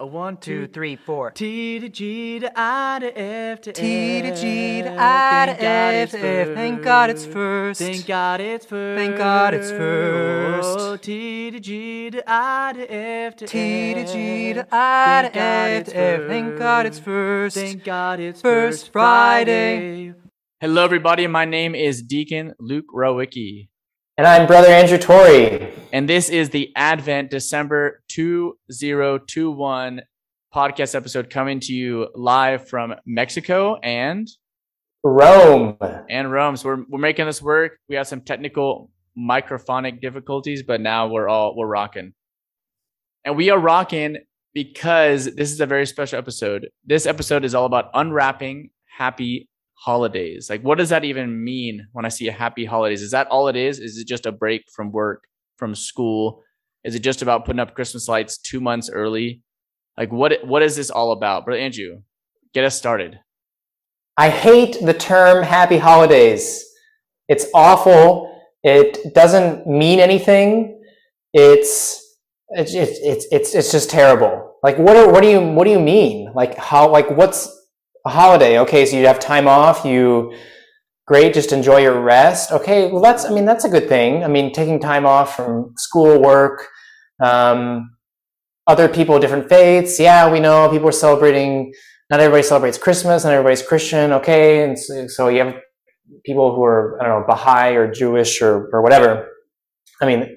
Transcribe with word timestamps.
A 0.00 0.06
one, 0.06 0.38
Two, 0.38 0.66
two, 0.66 0.72
three, 0.72 0.96
four. 0.96 1.30
T 1.32 1.78
to 1.78 1.90
G 1.90 2.38
to 2.38 2.50
I 2.56 3.00
to 3.00 3.18
F 3.18 3.60
to 3.60 3.72
T 3.74 4.22
to 4.22 4.28
F. 4.28 4.40
G 4.40 4.80
to 4.80 4.96
I 4.98 5.44
to 5.44 5.52
Thank 5.52 5.60
God 5.60 5.94
F 5.94 6.02
it's 6.04 6.12
to 6.12 6.18
F. 6.18 6.54
Thank 6.54 6.82
God 6.82 7.10
it's 7.10 7.26
first. 7.26 7.80
Thank 7.80 8.06
God 8.06 8.40
it's 8.40 8.64
first. 8.64 8.98
Thank 8.98 9.18
God 9.18 9.52
it's 9.52 9.70
first. 9.70 10.78
Oh, 10.80 10.96
T 10.96 11.50
to 11.50 11.60
G 11.60 12.10
to 12.12 12.22
I 12.26 12.72
to 12.76 12.90
F 12.90 13.36
to 13.36 13.46
T 13.46 13.92
to 13.92 14.00
F. 14.00 14.12
G 14.12 14.52
to 14.54 14.66
I 14.72 15.20
Thank 15.20 15.34
to 15.34 15.38
God 15.38 15.68
F 15.68 15.80
it's 15.82 15.90
to 15.90 15.96
F. 15.98 16.20
Thank 16.28 16.58
God 16.58 16.86
it's 16.86 16.98
first. 16.98 17.04
first. 17.04 17.56
Thank 17.56 17.84
God 17.84 18.20
it's 18.20 18.40
First 18.40 18.80
first 18.84 18.92
Friday. 18.94 20.12
Friday. 20.12 20.20
Hello, 20.60 20.82
everybody. 20.82 21.26
My 21.26 21.44
name 21.44 21.74
is 21.74 22.02
Deacon 22.02 22.54
Luke 22.58 22.86
Rowicki. 22.94 23.69
And 24.20 24.26
I'm 24.26 24.46
Brother 24.46 24.68
Andrew 24.68 24.98
Torrey. 24.98 25.72
And 25.94 26.06
this 26.06 26.28
is 26.28 26.50
the 26.50 26.70
Advent 26.76 27.30
December 27.30 28.02
2021 28.08 30.02
podcast 30.54 30.94
episode 30.94 31.30
coming 31.30 31.58
to 31.60 31.72
you 31.72 32.06
live 32.14 32.68
from 32.68 32.96
Mexico 33.06 33.76
and 33.76 34.28
Rome. 35.02 35.78
and 36.10 36.30
Rome. 36.30 36.56
So 36.56 36.68
we're, 36.68 36.84
we're 36.90 36.98
making 36.98 37.24
this 37.24 37.40
work. 37.40 37.78
We 37.88 37.96
had 37.96 38.06
some 38.06 38.20
technical 38.20 38.90
microphonic 39.18 40.02
difficulties, 40.02 40.62
but 40.64 40.82
now 40.82 41.08
we're 41.08 41.26
all 41.26 41.56
we're 41.56 41.66
rocking. 41.66 42.12
And 43.24 43.38
we 43.38 43.48
are 43.48 43.58
rocking 43.58 44.18
because 44.52 45.34
this 45.34 45.50
is 45.50 45.62
a 45.62 45.66
very 45.66 45.86
special 45.86 46.18
episode. 46.18 46.68
This 46.84 47.06
episode 47.06 47.46
is 47.46 47.54
all 47.54 47.64
about 47.64 47.88
unwrapping 47.94 48.68
happy 48.98 49.48
holidays. 49.80 50.50
Like 50.50 50.62
what 50.62 50.76
does 50.76 50.90
that 50.90 51.04
even 51.04 51.42
mean 51.42 51.88
when 51.92 52.04
I 52.04 52.10
see 52.10 52.28
a 52.28 52.32
happy 52.32 52.66
holidays? 52.66 53.00
Is 53.00 53.12
that 53.12 53.28
all 53.28 53.48
it 53.48 53.56
is? 53.56 53.78
Is 53.78 53.96
it 53.96 54.06
just 54.06 54.26
a 54.26 54.32
break 54.32 54.64
from 54.70 54.92
work, 54.92 55.24
from 55.56 55.74
school? 55.74 56.42
Is 56.84 56.94
it 56.94 57.00
just 57.00 57.22
about 57.22 57.46
putting 57.46 57.60
up 57.60 57.74
Christmas 57.74 58.06
lights 58.06 58.36
2 58.38 58.60
months 58.60 58.90
early? 58.90 59.42
Like 59.96 60.12
what 60.12 60.44
what 60.44 60.62
is 60.62 60.76
this 60.76 60.90
all 60.90 61.12
about? 61.12 61.46
Brother 61.46 61.60
Andrew, 61.60 62.02
get 62.52 62.64
us 62.64 62.76
started. 62.76 63.20
I 64.16 64.28
hate 64.28 64.76
the 64.82 64.92
term 64.94 65.42
happy 65.42 65.78
holidays. 65.78 66.62
It's 67.28 67.46
awful. 67.54 68.38
It 68.62 69.14
doesn't 69.14 69.66
mean 69.66 69.98
anything. 69.98 70.82
It's 71.32 72.00
it's 72.50 72.74
it's 72.74 72.98
it's 73.02 73.26
it's, 73.30 73.54
it's 73.54 73.72
just 73.72 73.88
terrible. 73.88 74.56
Like 74.62 74.76
what 74.78 74.96
are, 74.96 75.10
what 75.10 75.22
do 75.22 75.30
you 75.30 75.40
what 75.40 75.64
do 75.64 75.70
you 75.70 75.80
mean? 75.80 76.32
Like 76.34 76.56
how 76.58 76.90
like 76.90 77.10
what's 77.10 77.48
a 78.06 78.10
holiday? 78.10 78.58
Okay, 78.60 78.86
so 78.86 78.96
you 78.96 79.06
have 79.06 79.18
time 79.20 79.46
off, 79.48 79.84
you 79.84 80.34
great, 81.06 81.34
just 81.34 81.52
enjoy 81.52 81.78
your 81.78 82.00
rest. 82.00 82.52
Okay, 82.52 82.90
well 82.90 83.02
that's 83.02 83.24
I 83.24 83.30
mean 83.30 83.44
that's 83.44 83.64
a 83.64 83.68
good 83.68 83.88
thing. 83.88 84.24
I 84.24 84.28
mean 84.28 84.52
taking 84.52 84.80
time 84.80 85.06
off 85.06 85.36
from 85.36 85.72
school, 85.76 86.20
work, 86.20 86.68
um, 87.22 87.90
other 88.66 88.88
people, 88.88 89.18
different 89.18 89.48
faiths. 89.48 89.98
Yeah, 89.98 90.30
we 90.30 90.40
know 90.40 90.68
people 90.70 90.88
are 90.88 90.92
celebrating. 90.92 91.72
Not 92.10 92.20
everybody 92.20 92.42
celebrates 92.42 92.78
Christmas. 92.78 93.24
Not 93.24 93.32
everybody's 93.32 93.62
Christian. 93.62 94.12
Okay, 94.12 94.64
and 94.64 94.78
so, 94.78 95.06
so 95.08 95.28
you 95.28 95.40
have 95.40 95.54
people 96.24 96.54
who 96.54 96.62
are 96.64 96.98
I 97.00 97.06
don't 97.06 97.20
know 97.20 97.26
Baha'i 97.26 97.74
or 97.74 97.90
Jewish 97.90 98.40
or 98.40 98.68
or 98.72 98.82
whatever. 98.82 99.28
I 100.00 100.06
mean, 100.06 100.36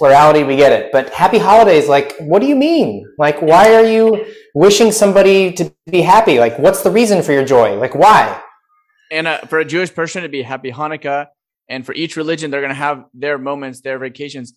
plurality, 0.00 0.42
we 0.42 0.56
get 0.56 0.72
it. 0.72 0.90
But 0.90 1.10
happy 1.10 1.36
holidays, 1.36 1.86
like, 1.86 2.16
what 2.20 2.40
do 2.40 2.48
you 2.48 2.56
mean? 2.56 3.04
Like, 3.18 3.40
why 3.42 3.74
are 3.74 3.84
you 3.84 4.24
wishing 4.54 4.90
somebody 4.92 5.52
to 5.52 5.70
be 5.90 6.00
happy? 6.00 6.38
Like, 6.38 6.58
what's 6.58 6.82
the 6.82 6.90
reason 6.90 7.22
for 7.22 7.32
your 7.32 7.44
joy? 7.44 7.76
Like, 7.76 7.94
why? 7.94 8.42
And 9.12 9.26
uh, 9.26 9.40
for 9.50 9.58
a 9.58 9.64
Jewish 9.64 9.94
person, 9.94 10.20
it'd 10.20 10.32
be 10.32 10.40
Happy 10.40 10.72
Hanukkah. 10.72 11.26
And 11.68 11.84
for 11.84 11.94
each 11.94 12.16
religion, 12.16 12.50
they're 12.50 12.62
going 12.62 12.76
to 12.78 12.84
have 12.88 13.04
their 13.12 13.36
moments, 13.36 13.82
their 13.82 13.98
vacations. 13.98 14.54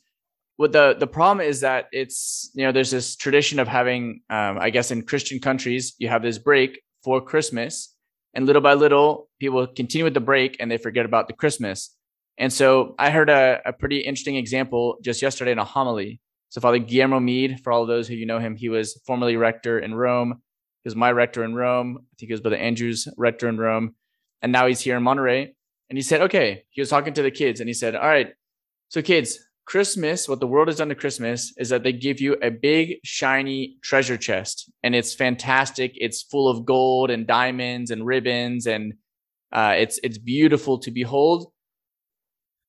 What 0.55 0.71
the 0.71 0.95
the 0.97 1.08
problem 1.08 1.45
is 1.45 1.61
that 1.61 1.81
it's 1.91 2.52
you 2.53 2.64
know 2.64 2.71
there's 2.71 2.91
this 2.91 3.16
tradition 3.16 3.59
of 3.59 3.67
having, 3.67 4.21
um, 4.30 4.58
I 4.67 4.69
guess, 4.69 4.91
in 4.91 5.02
Christian 5.02 5.39
countries, 5.39 5.94
you 5.97 6.08
have 6.09 6.21
this 6.21 6.38
break 6.38 6.80
for 7.03 7.19
Christmas, 7.21 7.94
and 8.33 8.45
little 8.45 8.61
by 8.61 8.75
little, 8.75 9.30
people 9.39 9.66
continue 9.67 10.05
with 10.05 10.14
the 10.14 10.27
break 10.31 10.58
and 10.59 10.71
they 10.71 10.77
forget 10.77 11.05
about 11.05 11.27
the 11.27 11.33
Christmas. 11.33 11.95
And 12.38 12.52
so 12.52 12.95
I 12.98 13.11
heard 13.11 13.30
a, 13.30 13.61
a 13.66 13.73
pretty 13.73 13.99
interesting 13.99 14.36
example 14.36 14.98
just 15.04 15.21
yesterday 15.21 15.52
in 15.52 15.60
a 15.60 15.66
homily. 15.66 16.20
So 16.49 16.61
Father 16.61 16.80
Guillermo 16.80 17.20
Mead, 17.20 17.61
for 17.64 17.71
all 17.71 17.82
of 17.82 17.88
those 17.88 18.08
who 18.08 18.16
you 18.16 18.26
know 18.26 18.39
him, 18.39 18.55
he 18.55 18.70
was 18.70 18.99
formerly 19.05 19.38
rector 19.38 19.80
in 19.80 19.95
Rome. 19.95 20.42
He 20.83 20.88
was 20.88 20.95
my 20.95 21.11
rector 21.11 21.44
in 21.44 21.55
Rome. 21.55 21.98
I 21.99 22.14
think 22.20 22.30
he 22.30 22.33
was 22.33 22.42
Brother 22.42 22.58
Andrew's 22.58 23.08
rector 23.17 23.48
in 23.48 23.58
Rome 23.58 23.95
and 24.44 24.52
now 24.52 24.67
he's 24.67 24.82
here 24.82 24.98
in 24.98 25.04
Monterrey. 25.04 25.55
And 25.89 25.98
he 25.98 26.04
said, 26.04 26.21
okay, 26.21 26.66
he 26.70 26.82
was 26.82 26.89
talking 26.89 27.14
to 27.14 27.23
the 27.23 27.32
kids 27.32 27.60
and 27.60 27.70
he 27.70 27.73
said, 27.73 27.95
all 27.95 28.08
right, 28.08 28.33
so 28.89 29.02
kids, 29.02 29.39
Christmas, 29.65 30.27
what 30.27 30.42
the 30.42 30.48
world 30.48 30.67
has 30.67 30.77
done 30.77 30.89
to 30.89 30.95
Christmas 30.95 31.54
is 31.58 31.70
that 31.70 31.83
they 31.83 31.94
give 31.94 32.20
you 32.20 32.36
a 32.42 32.52
big, 32.52 32.98
shiny 33.04 33.77
treasure 33.82 34.17
chest 34.17 34.70
and 34.83 34.94
it's 34.94 35.14
fantastic. 35.14 35.94
It's 35.95 36.23
full 36.23 36.50
of 36.50 36.65
gold 36.65 37.10
and 37.10 37.26
diamonds 37.26 37.89
and 37.89 38.05
ribbons 38.05 38.67
and 38.67 38.94
uh, 39.54 39.76
it's, 39.77 40.00
it's 40.04 40.17
beautiful 40.17 40.80
to 40.80 40.92
behold. 40.92 41.52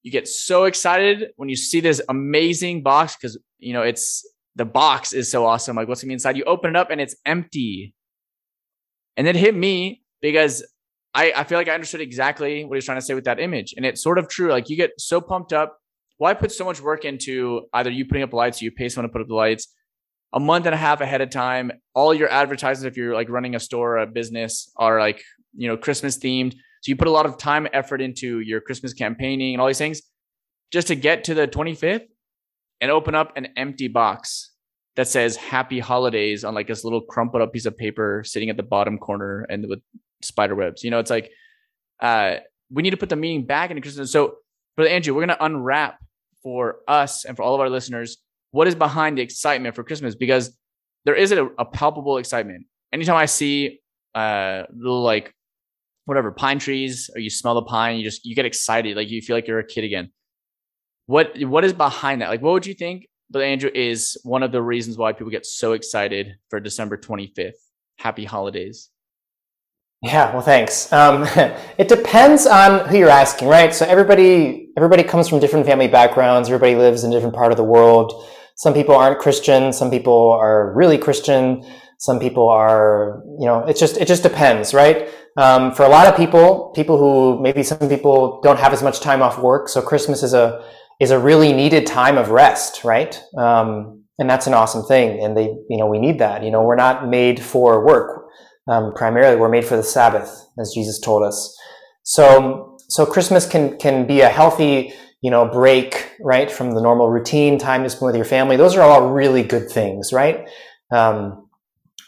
You 0.04 0.12
get 0.12 0.28
so 0.28 0.64
excited 0.64 1.30
when 1.36 1.48
you 1.48 1.56
see 1.56 1.80
this 1.80 2.00
amazing 2.08 2.84
box 2.84 3.16
because, 3.16 3.36
you 3.58 3.72
know, 3.72 3.82
it's 3.82 4.24
the 4.54 4.64
box 4.64 5.12
is 5.12 5.30
so 5.30 5.44
awesome. 5.44 5.74
Like, 5.74 5.88
what's 5.88 6.02
gonna 6.02 6.10
be 6.10 6.14
inside? 6.14 6.36
You 6.36 6.44
open 6.44 6.70
it 6.70 6.76
up 6.76 6.90
and 6.90 7.00
it's 7.00 7.16
empty. 7.26 7.94
And 9.16 9.26
it 9.26 9.34
hit 9.34 9.56
me 9.56 10.02
because 10.20 10.64
I, 11.14 11.32
I 11.34 11.44
feel 11.44 11.58
like 11.58 11.68
I 11.68 11.74
understood 11.74 12.00
exactly 12.00 12.64
what 12.64 12.74
he's 12.76 12.84
trying 12.84 12.98
to 12.98 13.04
say 13.04 13.14
with 13.14 13.24
that 13.24 13.40
image. 13.40 13.74
And 13.76 13.86
it's 13.86 14.02
sort 14.02 14.18
of 14.18 14.28
true. 14.28 14.50
Like 14.50 14.68
you 14.68 14.76
get 14.76 14.92
so 14.98 15.20
pumped 15.20 15.52
up. 15.52 15.78
Why 16.18 16.34
put 16.34 16.52
so 16.52 16.64
much 16.64 16.80
work 16.80 17.04
into 17.04 17.62
either 17.72 17.90
you 17.90 18.04
putting 18.04 18.22
up 18.22 18.32
lights 18.32 18.60
or 18.60 18.66
you 18.66 18.72
pay 18.72 18.88
someone 18.88 19.08
to 19.08 19.12
put 19.12 19.22
up 19.22 19.28
the 19.28 19.34
lights 19.34 19.72
a 20.32 20.40
month 20.40 20.66
and 20.66 20.74
a 20.74 20.78
half 20.78 21.00
ahead 21.00 21.20
of 21.20 21.30
time? 21.30 21.72
All 21.94 22.12
your 22.12 22.28
advertisements, 22.28 22.84
if 22.84 22.96
you're 22.96 23.14
like 23.14 23.28
running 23.28 23.54
a 23.54 23.60
store 23.60 23.96
or 23.96 23.98
a 23.98 24.06
business, 24.06 24.70
are 24.76 25.00
like, 25.00 25.22
you 25.56 25.68
know, 25.68 25.76
Christmas 25.76 26.18
themed. 26.18 26.56
So 26.84 26.90
you 26.90 26.96
put 26.96 27.08
a 27.08 27.10
lot 27.10 27.24
of 27.24 27.38
time, 27.38 27.64
and 27.64 27.74
effort 27.74 28.02
into 28.02 28.40
your 28.40 28.60
Christmas 28.60 28.92
campaigning 28.92 29.54
and 29.54 29.60
all 29.60 29.66
these 29.66 29.78
things 29.78 30.02
just 30.70 30.88
to 30.88 30.94
get 30.94 31.24
to 31.24 31.32
the 31.32 31.48
25th 31.48 32.04
and 32.82 32.90
open 32.90 33.14
up 33.14 33.34
an 33.38 33.48
empty 33.56 33.88
box 33.88 34.50
that 34.96 35.08
says 35.08 35.34
happy 35.34 35.78
holidays 35.78 36.44
on 36.44 36.52
like 36.52 36.66
this 36.66 36.84
little 36.84 37.00
crumpled 37.00 37.42
up 37.42 37.54
piece 37.54 37.64
of 37.64 37.74
paper 37.74 38.22
sitting 38.22 38.50
at 38.50 38.58
the 38.58 38.62
bottom 38.62 38.98
corner 38.98 39.46
and 39.48 39.66
with 39.66 39.80
spider 40.20 40.54
webs. 40.54 40.84
You 40.84 40.90
know, 40.90 40.98
it's 40.98 41.08
like 41.08 41.30
uh, 42.00 42.36
we 42.70 42.82
need 42.82 42.90
to 42.90 42.98
put 42.98 43.08
the 43.08 43.16
meaning 43.16 43.46
back 43.46 43.70
into 43.70 43.80
Christmas. 43.80 44.12
So, 44.12 44.36
Brother 44.76 44.90
Andrew, 44.90 45.14
we're 45.14 45.24
going 45.24 45.38
to 45.38 45.42
unwrap 45.44 45.98
for 46.42 46.80
us 46.86 47.24
and 47.24 47.34
for 47.34 47.44
all 47.44 47.54
of 47.54 47.62
our 47.62 47.70
listeners 47.70 48.18
what 48.50 48.68
is 48.68 48.74
behind 48.74 49.16
the 49.16 49.22
excitement 49.22 49.74
for 49.74 49.84
Christmas 49.84 50.14
because 50.14 50.54
there 51.06 51.14
is 51.14 51.32
a, 51.32 51.46
a 51.58 51.64
palpable 51.64 52.18
excitement. 52.18 52.66
Anytime 52.92 53.16
I 53.16 53.24
see 53.24 53.80
uh, 54.14 54.64
little 54.70 55.02
like 55.02 55.34
whatever 56.04 56.30
pine 56.30 56.58
trees 56.58 57.10
or 57.14 57.20
you 57.20 57.30
smell 57.30 57.54
the 57.54 57.62
pine, 57.62 57.96
you 57.96 58.04
just 58.04 58.24
you 58.24 58.34
get 58.34 58.44
excited, 58.44 58.96
like 58.96 59.08
you 59.10 59.22
feel 59.22 59.36
like 59.36 59.46
you're 59.46 59.58
a 59.58 59.66
kid 59.66 59.84
again. 59.84 60.10
What 61.06 61.32
what 61.42 61.64
is 61.64 61.72
behind 61.72 62.22
that? 62.22 62.28
Like, 62.30 62.42
what 62.42 62.52
would 62.52 62.66
you 62.66 62.74
think, 62.74 63.08
but 63.30 63.42
Andrew, 63.42 63.70
is 63.74 64.18
one 64.24 64.42
of 64.42 64.52
the 64.52 64.62
reasons 64.62 64.96
why 64.96 65.12
people 65.12 65.30
get 65.30 65.46
so 65.46 65.72
excited 65.72 66.36
for 66.50 66.60
December 66.60 66.96
25th? 66.96 67.52
Happy 67.98 68.24
holidays. 68.24 68.90
Yeah, 70.04 70.32
well, 70.32 70.42
thanks. 70.42 70.92
Um, 70.92 71.22
it 71.78 71.88
depends 71.88 72.46
on 72.46 72.86
who 72.88 72.98
you're 72.98 73.08
asking, 73.08 73.48
right? 73.48 73.74
So 73.74 73.86
everybody, 73.86 74.68
everybody 74.76 75.02
comes 75.02 75.28
from 75.28 75.40
different 75.40 75.64
family 75.64 75.88
backgrounds. 75.88 76.50
Everybody 76.50 76.74
lives 76.74 77.04
in 77.04 77.10
a 77.10 77.14
different 77.14 77.34
part 77.34 77.52
of 77.52 77.56
the 77.56 77.64
world. 77.64 78.28
Some 78.56 78.74
people 78.74 78.94
aren't 78.94 79.18
Christian. 79.18 79.72
Some 79.72 79.90
people 79.90 80.32
are 80.32 80.74
really 80.74 80.98
Christian. 80.98 81.64
Some 82.04 82.18
people 82.20 82.46
are, 82.50 83.22
you 83.40 83.46
know, 83.46 83.58
it 83.70 83.76
just, 83.82 83.96
it 83.96 84.06
just 84.06 84.22
depends, 84.22 84.74
right? 84.74 85.08
Um, 85.44 85.72
for 85.76 85.84
a 85.84 85.88
lot 85.88 86.06
of 86.06 86.14
people, 86.22 86.70
people 86.76 86.96
who 86.98 87.42
maybe 87.42 87.62
some 87.62 87.88
people 87.88 88.40
don't 88.42 88.58
have 88.58 88.74
as 88.74 88.82
much 88.82 89.00
time 89.00 89.22
off 89.22 89.38
work. 89.38 89.70
So 89.70 89.80
Christmas 89.80 90.22
is 90.22 90.34
a, 90.34 90.46
is 91.00 91.10
a 91.12 91.18
really 91.18 91.52
needed 91.52 91.86
time 91.86 92.18
of 92.18 92.28
rest, 92.28 92.84
right? 92.84 93.18
Um, 93.38 94.04
and 94.18 94.28
that's 94.28 94.46
an 94.46 94.52
awesome 94.52 94.84
thing. 94.84 95.24
And 95.24 95.34
they, 95.34 95.46
you 95.70 95.78
know, 95.78 95.86
we 95.86 95.98
need 95.98 96.18
that. 96.18 96.42
You 96.44 96.50
know, 96.50 96.62
we're 96.62 96.76
not 96.76 97.08
made 97.08 97.42
for 97.42 97.84
work. 97.84 98.26
Um, 98.68 98.92
primarily, 98.94 99.36
we're 99.36 99.48
made 99.48 99.64
for 99.64 99.76
the 99.76 99.82
Sabbath, 99.82 100.30
as 100.58 100.72
Jesus 100.74 101.00
told 101.00 101.22
us. 101.22 101.56
So, 102.02 102.76
so 102.88 103.06
Christmas 103.06 103.46
can 103.46 103.78
can 103.78 104.06
be 104.06 104.20
a 104.20 104.28
healthy, 104.28 104.92
you 105.22 105.30
know, 105.30 105.46
break 105.46 106.12
right 106.20 106.50
from 106.50 106.72
the 106.72 106.80
normal 106.80 107.08
routine, 107.08 107.58
time 107.58 107.82
to 107.82 107.90
spend 107.90 108.06
with 108.06 108.16
your 108.16 108.24
family. 108.24 108.56
Those 108.56 108.76
are 108.76 108.82
all 108.82 109.10
really 109.10 109.42
good 109.42 109.70
things, 109.70 110.12
right? 110.12 110.48
Um, 110.92 111.43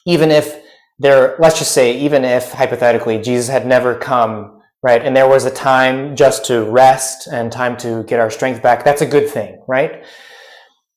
even 0.07 0.31
if 0.31 0.63
there, 0.99 1.37
let's 1.39 1.59
just 1.59 1.73
say, 1.73 1.99
even 1.99 2.25
if 2.25 2.53
hypothetically 2.53 3.21
Jesus 3.21 3.49
had 3.49 3.67
never 3.67 3.95
come, 3.95 4.61
right, 4.83 5.05
and 5.05 5.15
there 5.15 5.29
was 5.29 5.45
a 5.45 5.51
time 5.51 6.17
just 6.17 6.45
to 6.47 6.63
rest 6.65 7.27
and 7.27 7.53
time 7.53 7.77
to 7.79 8.05
get 8.05 8.21
our 8.21 8.31
strength 8.31 8.63
back, 8.63 8.85
that's 8.85 9.03
a 9.03 9.07
good 9.07 9.29
thing, 9.29 9.63
right? 9.69 10.05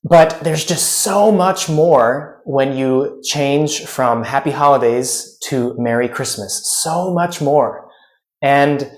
But 0.03 0.39
there's 0.41 0.63
just 0.63 1.01
so 1.01 1.31
much 1.31 1.67
more 1.67 2.41
when 2.45 2.77
you 2.77 3.21
change 3.25 3.85
from 3.85 4.23
happy 4.23 4.51
holidays 4.51 5.38
to 5.50 5.75
Merry 5.77 6.07
Christmas. 6.07 6.79
So 6.81 7.13
much 7.13 7.41
more. 7.41 7.89
And 8.41 8.89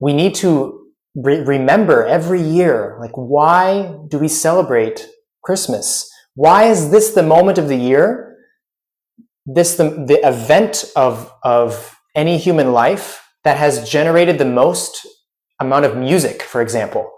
we 0.00 0.12
need 0.12 0.34
to 0.36 0.88
re- 1.14 1.40
remember 1.40 2.04
every 2.04 2.42
year, 2.42 2.98
like, 3.00 3.12
why 3.14 3.96
do 4.08 4.18
we 4.18 4.28
celebrate 4.28 5.08
Christmas? 5.42 6.10
Why 6.34 6.64
is 6.64 6.90
this 6.90 7.14
the 7.14 7.22
moment 7.22 7.56
of 7.56 7.68
the 7.68 7.76
year 7.76 8.29
this 9.54 9.76
the, 9.76 9.90
the 10.06 10.20
event 10.26 10.84
of 10.96 11.32
of 11.42 11.96
any 12.14 12.36
human 12.38 12.72
life 12.72 13.06
that 13.44 13.56
has 13.56 13.88
generated 13.88 14.38
the 14.38 14.44
most 14.44 15.06
amount 15.60 15.84
of 15.84 15.96
music, 15.96 16.42
for 16.42 16.60
example. 16.62 17.10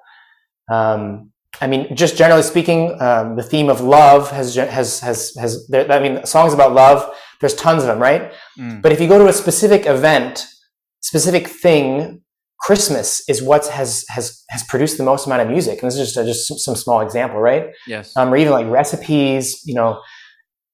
Um, 0.71 1.31
I 1.61 1.67
mean, 1.67 1.95
just 1.95 2.17
generally 2.17 2.43
speaking, 2.43 3.01
um, 3.01 3.37
the 3.37 3.43
theme 3.43 3.69
of 3.69 3.81
love 3.81 4.31
has 4.31 4.55
has 4.55 5.01
has 5.01 5.35
has. 5.37 5.67
There, 5.69 5.91
I 5.91 6.01
mean, 6.01 6.25
songs 6.27 6.53
about 6.55 6.73
love. 6.73 7.15
There's 7.41 7.55
tons 7.55 7.83
of 7.83 7.89
them, 7.89 7.99
right? 7.99 8.33
Mm. 8.59 8.83
But 8.83 8.93
if 8.93 9.01
you 9.01 9.09
go 9.09 9.19
to 9.19 9.27
a 9.29 9.33
specific 9.33 9.87
event, 9.87 10.47
specific 11.01 11.49
thing, 11.49 12.23
Christmas 12.61 13.29
is 13.29 13.43
what 13.43 13.67
has 13.67 14.05
has 14.09 14.45
has 14.49 14.63
produced 14.65 14.97
the 14.97 15.05
most 15.05 15.27
amount 15.27 15.43
of 15.43 15.49
music. 15.49 15.83
And 15.83 15.91
this 15.91 15.99
is 15.99 16.09
just 16.15 16.17
a, 16.17 16.25
just 16.25 16.49
some- 16.49 16.59
some 16.59 16.77
small 16.77 17.01
example, 17.01 17.41
right? 17.41 17.65
Yes. 17.87 18.17
um, 18.17 18.33
or 18.33 18.37
even 18.37 18.53
like 18.53 18.69
recipes. 18.69 19.63
You 19.67 19.75
know, 19.75 20.01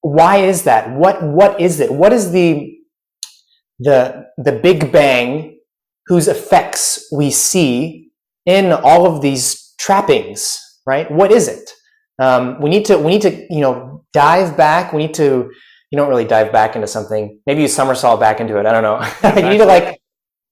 why 0.01 0.37
is 0.37 0.63
that? 0.63 0.91
What 0.91 1.21
what 1.23 1.59
is 1.59 1.79
it? 1.79 1.91
What 1.91 2.13
is 2.13 2.31
the 2.31 2.75
the 3.79 4.25
the 4.37 4.51
Big 4.51 4.91
Bang 4.91 5.59
whose 6.07 6.27
effects 6.27 7.07
we 7.11 7.31
see 7.31 8.11
in 8.45 8.71
all 8.71 9.05
of 9.05 9.21
these 9.21 9.73
trappings? 9.79 10.59
Right? 10.85 11.09
What 11.11 11.31
is 11.31 11.47
it? 11.47 11.69
Um, 12.19 12.61
we 12.61 12.69
need 12.69 12.85
to 12.85 12.97
we 12.97 13.11
need 13.11 13.21
to 13.23 13.45
you 13.53 13.61
know 13.61 14.03
dive 14.13 14.57
back. 14.57 14.93
We 14.93 15.05
need 15.05 15.13
to 15.15 15.51
you 15.91 15.97
don't 15.97 16.09
really 16.09 16.25
dive 16.25 16.51
back 16.51 16.75
into 16.75 16.87
something. 16.87 17.39
Maybe 17.45 17.61
you 17.61 17.67
somersault 17.67 18.19
back 18.19 18.39
into 18.39 18.57
it. 18.59 18.65
I 18.65 18.71
don't 18.71 18.83
know. 18.83 19.01
you 19.41 19.49
need 19.49 19.57
to 19.57 19.65
like 19.65 19.99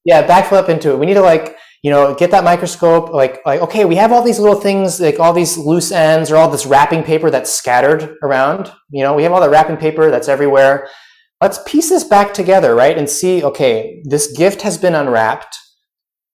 yeah 0.05 0.27
backflip 0.27 0.69
into 0.69 0.91
it. 0.91 0.99
We 0.99 1.05
need 1.05 1.15
to 1.15 1.21
like 1.21 1.57
you 1.83 1.91
know 1.91 2.15
get 2.15 2.31
that 2.31 2.43
microscope 2.43 3.09
like 3.09 3.39
like 3.45 3.61
okay 3.61 3.85
we 3.85 3.95
have 3.95 4.11
all 4.11 4.23
these 4.23 4.39
little 4.39 4.59
things 4.59 4.99
like 4.99 5.19
all 5.19 5.33
these 5.33 5.57
loose 5.57 5.91
ends 5.91 6.31
or 6.31 6.35
all 6.35 6.49
this 6.49 6.65
wrapping 6.65 7.03
paper 7.03 7.29
that's 7.29 7.51
scattered 7.51 8.15
around 8.23 8.71
you 8.89 9.03
know 9.03 9.13
we 9.13 9.23
have 9.23 9.31
all 9.31 9.41
the 9.41 9.49
wrapping 9.49 9.77
paper 9.77 10.09
that's 10.11 10.27
everywhere. 10.27 10.87
Let's 11.39 11.59
piece 11.67 11.89
this 11.89 12.03
back 12.03 12.33
together 12.33 12.73
right 12.73 12.97
and 12.97 13.07
see 13.09 13.43
okay 13.43 14.01
this 14.05 14.31
gift 14.35 14.63
has 14.63 14.77
been 14.77 14.95
unwrapped. 14.95 15.55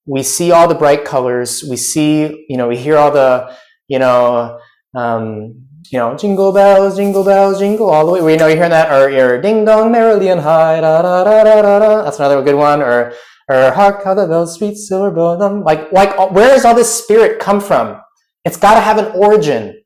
We 0.05 0.23
see 0.23 0.51
all 0.51 0.67
the 0.67 0.75
bright 0.75 1.03
colors. 1.03 1.63
We 1.69 1.75
see 1.77 2.45
you 2.47 2.57
know 2.57 2.69
we 2.69 2.77
hear 2.77 2.97
all 2.97 3.11
the 3.11 3.53
you 3.89 3.99
know 3.99 4.59
um, 4.95 5.65
you 5.91 5.99
know 5.99 6.15
jingle 6.15 6.53
bells 6.53 6.95
jingle 6.95 7.25
bells 7.25 7.59
jingle 7.59 7.89
all 7.89 8.05
the 8.05 8.13
way. 8.13 8.21
We 8.21 8.37
know 8.37 8.47
you're 8.47 8.55
hearing 8.55 8.71
that 8.71 8.91
or 8.91 9.09
you're 9.09 9.41
ding 9.41 9.65
dong 9.65 9.91
merrily 9.91 10.29
and 10.29 10.39
high 10.39 10.79
da 10.79 11.01
da 11.01 11.25
da 11.25 11.43
da 11.43 11.61
da 11.61 11.79
da. 11.79 12.03
That's 12.03 12.19
another 12.19 12.41
good 12.41 12.55
one 12.55 12.81
or 12.81 13.13
or 13.49 13.71
hark 13.71 14.03
how 14.03 14.13
the 14.13 14.27
bells 14.27 14.55
sweet 14.55 14.75
silver 14.75 15.11
bell 15.11 15.61
like 15.63 15.91
like 15.91 16.31
where 16.31 16.49
does 16.49 16.65
all 16.65 16.75
this 16.75 16.93
spirit 16.93 17.39
come 17.39 17.59
from? 17.59 17.99
It's 18.45 18.57
got 18.57 18.75
to 18.75 18.81
have 18.81 18.97
an 18.97 19.11
origin. 19.15 19.79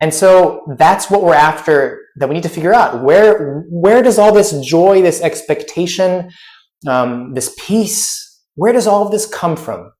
And 0.00 0.12
so 0.12 0.74
that's 0.76 1.10
what 1.10 1.22
we're 1.22 1.34
after 1.34 2.02
that 2.16 2.28
we 2.28 2.34
need 2.34 2.42
to 2.42 2.48
figure 2.48 2.74
out. 2.74 3.02
Where 3.02 3.64
where 3.70 4.02
does 4.02 4.18
all 4.18 4.32
this 4.32 4.58
joy 4.60 5.02
this 5.02 5.20
expectation 5.22 6.30
um, 6.86 7.34
this 7.34 7.54
peace 7.58 8.22
where 8.54 8.72
does 8.72 8.86
all 8.86 9.04
of 9.04 9.12
this 9.12 9.26
come 9.26 9.56
from? 9.56 9.92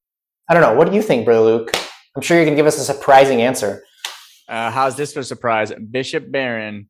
I 0.49 0.55
don't 0.55 0.63
know. 0.63 0.75
What 0.75 0.89
do 0.89 0.95
you 0.95 1.03
think 1.03 1.25
brother 1.25 1.41
luke? 1.41 1.71
I'm 2.17 2.23
sure 2.23 2.37
you're 2.37 2.47
going 2.47 2.57
to 2.57 2.59
give 2.59 2.67
us 2.67 2.79
a 2.79 2.85
surprising 2.85 3.43
answer. 3.43 3.83
Uh, 4.49 4.71
how's 4.71 4.97
this 4.97 5.13
for 5.13 5.21
a 5.21 5.25
surprise? 5.25 5.73
Bishop 5.91 6.31
Barron. 6.31 6.89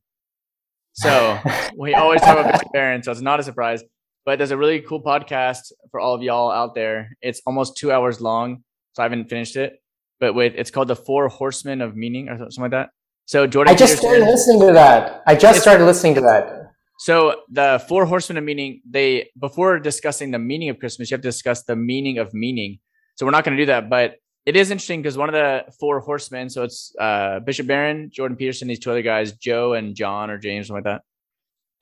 So 0.93 1.39
we 1.77 1.95
always 1.95 2.21
talk 2.21 2.39
about 2.39 2.53
Bishop 2.53 2.73
Barron, 2.73 3.03
so 3.03 3.11
it's 3.11 3.21
not 3.21 3.41
a 3.41 3.43
surprise. 3.43 3.83
But 4.27 4.39
there's 4.39 4.51
a 4.51 4.57
really 4.57 4.81
cool 4.81 5.01
podcast 5.01 5.73
for 5.91 6.01
all 6.01 6.15
of 6.15 6.21
y'all 6.21 6.51
out 6.51 6.75
there. 6.75 7.17
It's 7.23 7.41
almost 7.47 7.77
two 7.79 7.91
hours 7.93 8.21
long, 8.21 8.65
so 8.93 9.03
I 9.03 9.05
haven't 9.05 9.31
finished 9.31 9.57
it. 9.57 9.81
But 10.21 10.35
with 10.35 10.53
it's 10.57 10.71
called 10.71 10.89
the 10.89 10.97
Four 10.97 11.29
Horsemen 11.29 11.81
of 11.81 11.97
Meaning 11.97 12.29
or 12.29 12.37
something 12.37 12.63
like 12.63 12.73
that. 12.73 12.91
So 13.27 13.47
Jordan 13.47 13.75
i 13.75 13.77
just 13.77 13.99
started 13.99 14.25
listening 14.25 14.61
to 14.61 14.73
that 14.73 15.21
i 15.27 15.35
just 15.35 15.61
started 15.61 15.85
listening 15.85 16.15
to 16.15 16.21
that 16.21 16.67
So 16.99 17.43
the 17.51 17.85
four 17.89 18.07
horsemen 18.07 18.39
of 18.39 18.45
meaning, 18.45 18.81
they 18.89 19.29
before 19.39 19.79
discussing 19.79 20.31
the 20.31 20.39
meaning 20.39 20.71
of 20.71 20.79
Christmas, 20.79 21.11
you 21.11 21.15
have 21.15 21.23
to 21.23 21.29
discuss 21.29 21.65
the 21.65 21.77
meaning 21.77 22.19
of 22.19 22.33
meaning. 22.33 22.79
So 23.17 23.27
we're 23.27 23.33
not 23.33 23.45
going 23.45 23.57
to 23.57 23.63
do 23.63 23.67
that, 23.67 23.91
but 23.91 24.15
it 24.47 24.57
is 24.57 24.71
interesting 24.71 25.03
because 25.03 25.19
one 25.19 25.29
of 25.29 25.35
the 25.35 25.71
four 25.79 26.01
horsemen, 26.01 26.49
so 26.49 26.63
it's 26.63 26.95
uh, 27.01 27.41
Bishop 27.41 27.67
Barron, 27.67 28.11
Jordan 28.13 28.37
Peterson, 28.37 28.69
these 28.69 28.79
two 28.79 28.91
other 28.91 29.03
guys, 29.03 29.33
Joe 29.33 29.75
and 29.75 29.95
John 29.95 30.31
or 30.31 30.39
James, 30.39 30.69
something 30.69 30.85
like 30.85 30.91
that. 30.95 31.03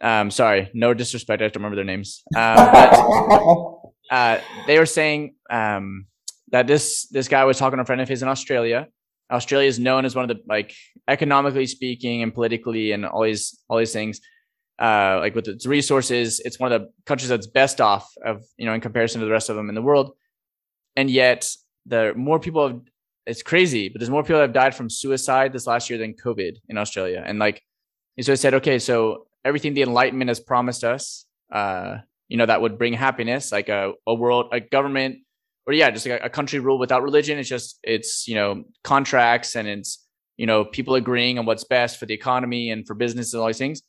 Um, 0.04 0.30
sorry, 0.30 0.70
no 0.74 0.94
disrespect, 0.94 1.42
I 1.42 1.46
don't 1.46 1.56
remember 1.56 1.76
their 1.76 1.84
names. 1.84 2.22
Um, 2.36 2.56
but 2.56 2.92
uh, 4.10 4.40
they 4.66 4.78
were 4.78 4.86
saying 4.86 5.34
um, 5.50 6.06
that 6.50 6.66
this 6.66 7.08
this 7.08 7.28
guy 7.28 7.44
was 7.44 7.58
talking 7.58 7.78
to 7.78 7.82
a 7.82 7.86
friend 7.86 8.00
of 8.00 8.08
his 8.08 8.22
in 8.22 8.28
Australia. 8.28 8.88
Australia 9.30 9.68
is 9.68 9.78
known 9.78 10.04
as 10.04 10.14
one 10.14 10.30
of 10.30 10.36
the 10.36 10.42
like 10.46 10.74
economically 11.08 11.66
speaking 11.66 12.22
and 12.22 12.34
politically 12.34 12.92
and 12.92 13.06
all 13.06 13.22
these 13.22 13.58
all 13.68 13.78
these 13.78 13.92
things 13.92 14.20
uh, 14.78 15.18
like 15.20 15.34
with 15.34 15.48
its 15.48 15.66
resources, 15.66 16.40
it's 16.40 16.58
one 16.58 16.72
of 16.72 16.80
the 16.80 16.88
countries 17.06 17.28
that's 17.28 17.46
best 17.46 17.80
off 17.80 18.10
of 18.24 18.44
you 18.56 18.66
know 18.66 18.74
in 18.74 18.80
comparison 18.80 19.20
to 19.20 19.26
the 19.26 19.32
rest 19.32 19.48
of 19.48 19.56
them 19.56 19.68
in 19.68 19.74
the 19.74 19.82
world. 19.82 20.12
And 20.96 21.10
yet, 21.10 21.48
the 21.86 22.12
more 22.16 22.38
people 22.38 22.68
have, 22.68 22.80
it's 23.26 23.42
crazy, 23.42 23.88
but 23.88 24.00
there's 24.00 24.10
more 24.10 24.22
people 24.22 24.36
that 24.36 24.42
have 24.42 24.52
died 24.52 24.74
from 24.74 24.90
suicide 24.90 25.52
this 25.52 25.66
last 25.66 25.90
year 25.90 25.98
than 25.98 26.14
COVID 26.14 26.56
in 26.68 26.78
Australia. 26.78 27.22
And 27.24 27.38
like, 27.38 27.62
so 28.20 28.32
I 28.32 28.36
said, 28.36 28.54
okay, 28.54 28.78
so 28.78 29.26
everything 29.44 29.75
the 29.75 29.82
Enlightenment 29.82 30.29
has 30.29 30.41
promised 30.41 30.85
us, 30.85 31.26
uh, 31.52 31.99
you 32.29 32.37
know, 32.37 32.46
that 32.46 32.61
would 32.61 32.79
bring 32.79 32.94
happiness, 32.94 33.52
like 33.52 33.69
a, 33.69 33.93
a 34.06 34.14
world, 34.14 34.46
a 34.52 34.61
government, 34.61 35.19
or 35.67 35.73
yeah, 35.73 35.91
just 35.91 36.06
like 36.06 36.20
a, 36.20 36.26
a 36.26 36.31
country 36.31 36.58
ruled 36.58 36.81
without 36.81 37.02
religion. 37.02 37.38
It's 37.38 37.49
just 37.49 37.79
it's 37.82 38.26
you 38.29 38.35
know 38.35 38.64
contracts 38.82 39.56
and 39.56 39.69
it's 39.69 40.05
you 40.37 40.46
know 40.46 40.64
people 40.64 40.94
agreeing 40.94 41.38
on 41.38 41.46
what's 41.46 41.64
best 41.64 41.99
for 41.99 42.06
the 42.06 42.14
economy 42.14 42.70
and 42.70 42.87
for 42.87 42.94
business 42.94 43.32
and 43.32 43.41
all 43.41 43.46
these 43.46 43.58
things 43.58 43.82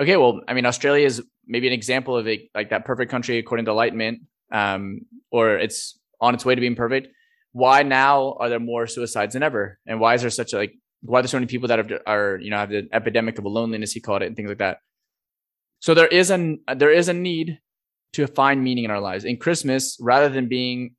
okay, 0.00 0.16
well, 0.16 0.40
I 0.48 0.54
mean, 0.54 0.66
Australia 0.66 1.06
is 1.06 1.22
maybe 1.46 1.66
an 1.66 1.72
example 1.72 2.16
of 2.16 2.26
a, 2.26 2.48
like 2.54 2.70
that 2.70 2.84
perfect 2.84 3.10
country 3.10 3.38
according 3.38 3.66
to 3.66 3.72
Enlightenment, 3.72 4.22
um, 4.50 5.02
or 5.30 5.56
it's 5.58 5.98
on 6.20 6.34
its 6.34 6.44
way 6.44 6.54
to 6.54 6.60
being 6.60 6.74
perfect. 6.74 7.08
Why 7.52 7.82
now 7.82 8.36
are 8.40 8.48
there 8.48 8.60
more 8.60 8.86
suicides 8.86 9.34
than 9.34 9.42
ever? 9.42 9.78
And 9.86 10.00
why 10.00 10.14
is 10.14 10.22
there 10.22 10.30
such 10.30 10.52
a 10.52 10.58
like? 10.58 10.72
Why 11.02 11.18
are 11.18 11.22
there 11.22 11.28
so 11.28 11.38
many 11.38 11.46
people 11.46 11.68
that 11.68 11.78
have, 11.78 12.00
are 12.06 12.38
you 12.40 12.50
know 12.50 12.58
have 12.58 12.70
the 12.70 12.88
epidemic 12.92 13.38
of 13.38 13.44
loneliness? 13.44 13.92
He 13.92 14.00
called 14.00 14.22
it 14.22 14.26
and 14.26 14.36
things 14.36 14.48
like 14.48 14.58
that. 14.58 14.78
So 15.80 15.94
there 15.94 16.06
is 16.06 16.30
an 16.30 16.60
there 16.74 16.92
is 16.92 17.08
a 17.08 17.14
need 17.14 17.58
to 18.12 18.26
find 18.26 18.62
meaning 18.62 18.84
in 18.84 18.90
our 18.90 19.00
lives. 19.00 19.24
In 19.24 19.36
Christmas, 19.36 19.96
rather 20.00 20.28
than 20.28 20.48
being 20.48 20.94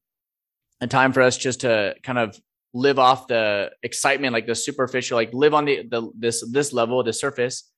a 0.81 0.87
time 0.87 1.13
for 1.13 1.21
us 1.21 1.37
just 1.37 1.61
to 1.61 1.95
kind 2.03 2.17
of 2.17 2.39
live 2.73 2.99
off 2.99 3.27
the 3.27 3.71
excitement, 3.83 4.33
like 4.33 4.47
the 4.47 4.55
superficial, 4.55 5.17
like 5.17 5.33
live 5.33 5.53
on 5.53 5.65
the, 5.65 5.83
the 5.83 6.09
this 6.17 6.43
this 6.51 6.73
level, 6.73 7.03
the 7.03 7.13
surface 7.13 7.69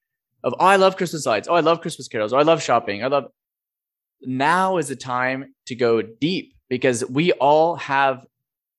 of 0.43 0.53
oh, 0.59 0.65
I 0.65 0.77
love 0.77 0.97
Christmas 0.97 1.25
lights, 1.25 1.47
oh, 1.47 1.55
I 1.55 1.61
love 1.61 1.81
Christmas 1.81 2.07
carols, 2.07 2.33
oh, 2.33 2.37
I 2.37 2.43
love 2.43 2.61
shopping, 2.61 3.03
I 3.03 3.07
love. 3.07 3.25
Now 4.21 4.77
is 4.77 4.87
the 4.87 4.95
time 4.95 5.53
to 5.65 5.75
go 5.75 6.01
deep 6.01 6.53
because 6.69 7.03
we 7.05 7.33
all 7.33 7.75
have 7.75 8.25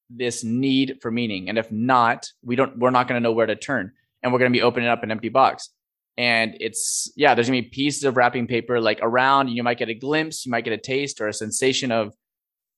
this 0.08 0.42
need 0.42 0.98
for 1.02 1.10
meaning, 1.10 1.50
and 1.50 1.58
if 1.58 1.70
not, 1.70 2.30
we 2.42 2.56
don't. 2.56 2.78
We're 2.78 2.90
not 2.90 3.08
going 3.08 3.20
to 3.20 3.22
know 3.22 3.32
where 3.32 3.46
to 3.46 3.56
turn, 3.56 3.92
and 4.22 4.32
we're 4.32 4.38
going 4.38 4.52
to 4.52 4.56
be 4.56 4.62
opening 4.62 4.88
up 4.88 5.02
an 5.02 5.10
empty 5.10 5.28
box. 5.28 5.70
And 6.16 6.56
it's 6.60 7.12
yeah, 7.16 7.34
there's 7.34 7.48
gonna 7.48 7.62
be 7.62 7.68
pieces 7.68 8.04
of 8.04 8.16
wrapping 8.16 8.46
paper 8.46 8.80
like 8.80 9.00
around, 9.02 9.48
and 9.48 9.56
you 9.56 9.62
might 9.62 9.78
get 9.78 9.88
a 9.88 9.94
glimpse, 9.94 10.46
you 10.46 10.50
might 10.50 10.64
get 10.64 10.72
a 10.72 10.78
taste 10.78 11.20
or 11.20 11.28
a 11.28 11.32
sensation 11.32 11.90
of 11.90 12.14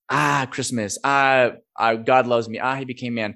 ah 0.08 0.46
Christmas, 0.50 0.98
ah, 1.04 1.50
ah 1.76 1.94
God 1.94 2.26
loves 2.26 2.48
me, 2.48 2.58
ah 2.58 2.76
He 2.76 2.84
became 2.84 3.14
man. 3.14 3.34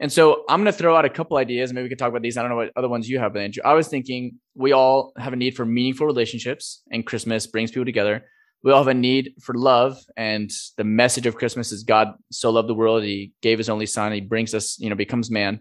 And 0.00 0.12
so 0.12 0.44
I'm 0.48 0.64
to 0.64 0.72
throw 0.72 0.96
out 0.96 1.04
a 1.04 1.08
couple 1.08 1.36
ideas. 1.36 1.72
Maybe 1.72 1.84
we 1.84 1.88
could 1.88 1.98
talk 1.98 2.08
about 2.08 2.22
these. 2.22 2.36
I 2.36 2.42
don't 2.42 2.50
know 2.50 2.56
what 2.56 2.72
other 2.76 2.88
ones 2.88 3.08
you 3.08 3.18
have, 3.20 3.36
Andrew. 3.36 3.62
I 3.64 3.74
was 3.74 3.88
thinking 3.88 4.38
we 4.54 4.72
all 4.72 5.12
have 5.16 5.32
a 5.32 5.36
need 5.36 5.56
for 5.56 5.64
meaningful 5.64 6.06
relationships, 6.06 6.82
and 6.90 7.06
Christmas 7.06 7.46
brings 7.46 7.70
people 7.70 7.84
together. 7.84 8.24
We 8.62 8.72
all 8.72 8.78
have 8.78 8.88
a 8.88 8.94
need 8.94 9.34
for 9.40 9.54
love, 9.54 9.98
and 10.16 10.50
the 10.76 10.84
message 10.84 11.26
of 11.26 11.36
Christmas 11.36 11.70
is 11.70 11.84
God 11.84 12.08
so 12.30 12.50
loved 12.50 12.68
the 12.68 12.74
world, 12.74 13.02
He 13.02 13.32
gave 13.40 13.58
His 13.58 13.68
only 13.68 13.86
Son. 13.86 14.12
He 14.12 14.20
brings 14.20 14.54
us, 14.54 14.78
you 14.78 14.90
know, 14.90 14.96
becomes 14.96 15.30
man. 15.30 15.60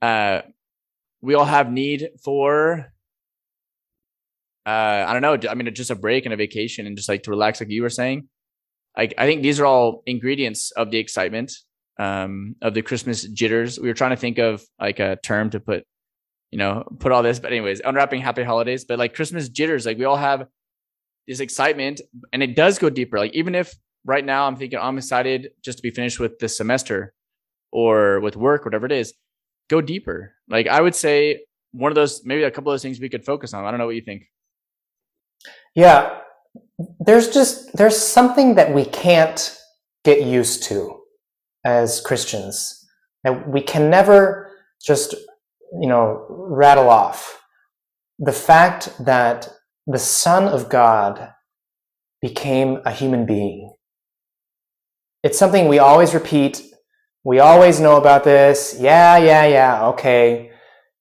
Uh, 0.00 0.42
we 1.22 1.34
all 1.34 1.44
have 1.44 1.70
need 1.70 2.10
for, 2.22 2.92
uh, 4.66 5.04
I 5.06 5.12
don't 5.12 5.22
know. 5.22 5.50
I 5.50 5.54
mean, 5.54 5.72
just 5.74 5.90
a 5.90 5.94
break 5.94 6.24
and 6.24 6.32
a 6.32 6.36
vacation, 6.36 6.86
and 6.86 6.96
just 6.96 7.08
like 7.08 7.24
to 7.24 7.30
relax, 7.30 7.60
like 7.60 7.70
you 7.70 7.82
were 7.82 7.90
saying. 7.90 8.28
Like 8.96 9.14
I 9.18 9.26
think 9.26 9.42
these 9.42 9.60
are 9.60 9.66
all 9.66 10.02
ingredients 10.06 10.72
of 10.72 10.90
the 10.90 10.98
excitement 10.98 11.52
um, 11.98 12.56
of 12.60 12.74
the 12.74 12.82
Christmas 12.82 13.22
jitters. 13.24 13.78
We 13.78 13.88
were 13.88 13.94
trying 13.94 14.10
to 14.10 14.16
think 14.16 14.38
of 14.38 14.62
like 14.80 14.98
a 14.98 15.16
term 15.22 15.50
to 15.50 15.60
put, 15.60 15.84
you 16.50 16.58
know, 16.58 16.84
put 16.98 17.12
all 17.12 17.22
this. 17.22 17.38
But 17.38 17.52
anyways, 17.52 17.80
unwrapping 17.84 18.20
happy 18.20 18.42
holidays. 18.42 18.84
But 18.84 18.98
like 18.98 19.14
Christmas 19.14 19.48
jitters, 19.48 19.86
like 19.86 19.98
we 19.98 20.04
all 20.04 20.16
have 20.16 20.46
this 21.28 21.40
excitement, 21.40 22.00
and 22.32 22.42
it 22.42 22.56
does 22.56 22.78
go 22.78 22.90
deeper. 22.90 23.18
Like 23.18 23.34
even 23.34 23.54
if 23.54 23.72
right 24.04 24.24
now 24.24 24.46
I'm 24.46 24.56
thinking 24.56 24.78
I'm 24.78 24.98
excited 24.98 25.50
just 25.62 25.78
to 25.78 25.82
be 25.82 25.90
finished 25.90 26.18
with 26.18 26.38
this 26.38 26.56
semester 26.56 27.12
or 27.70 28.20
with 28.20 28.36
work, 28.36 28.64
whatever 28.64 28.86
it 28.86 28.92
is, 28.92 29.14
go 29.70 29.80
deeper. 29.80 30.34
Like 30.48 30.66
I 30.66 30.80
would 30.80 30.94
say 30.94 31.40
one 31.72 31.90
of 31.90 31.96
those, 31.96 32.22
maybe 32.24 32.42
a 32.42 32.50
couple 32.50 32.70
of 32.70 32.74
those 32.74 32.82
things 32.82 33.00
we 33.00 33.08
could 33.08 33.24
focus 33.24 33.54
on. 33.54 33.64
I 33.64 33.70
don't 33.70 33.78
know 33.78 33.86
what 33.86 33.94
you 33.94 34.02
think. 34.02 34.24
Yeah, 35.74 36.18
there's 36.98 37.28
just 37.32 37.72
there's 37.76 37.96
something 37.96 38.56
that 38.56 38.74
we 38.74 38.84
can't 38.84 39.56
get 40.04 40.22
used 40.22 40.64
to 40.64 41.00
as 41.64 42.00
Christians, 42.00 42.84
and 43.24 43.46
we 43.46 43.62
can 43.62 43.88
never 43.88 44.50
just 44.84 45.14
you 45.80 45.88
know 45.88 46.26
rattle 46.28 46.90
off 46.90 47.40
the 48.18 48.32
fact 48.32 48.92
that 49.04 49.48
the 49.86 49.98
Son 49.98 50.46
of 50.46 50.68
God 50.68 51.32
became 52.20 52.80
a 52.84 52.90
human 52.92 53.24
being. 53.24 53.72
It's 55.22 55.38
something 55.38 55.68
we 55.68 55.78
always 55.78 56.14
repeat. 56.14 56.62
We 57.24 57.38
always 57.38 57.80
know 57.80 57.96
about 57.96 58.24
this. 58.24 58.76
Yeah, 58.78 59.18
yeah, 59.18 59.46
yeah, 59.46 59.86
okay. 59.88 60.50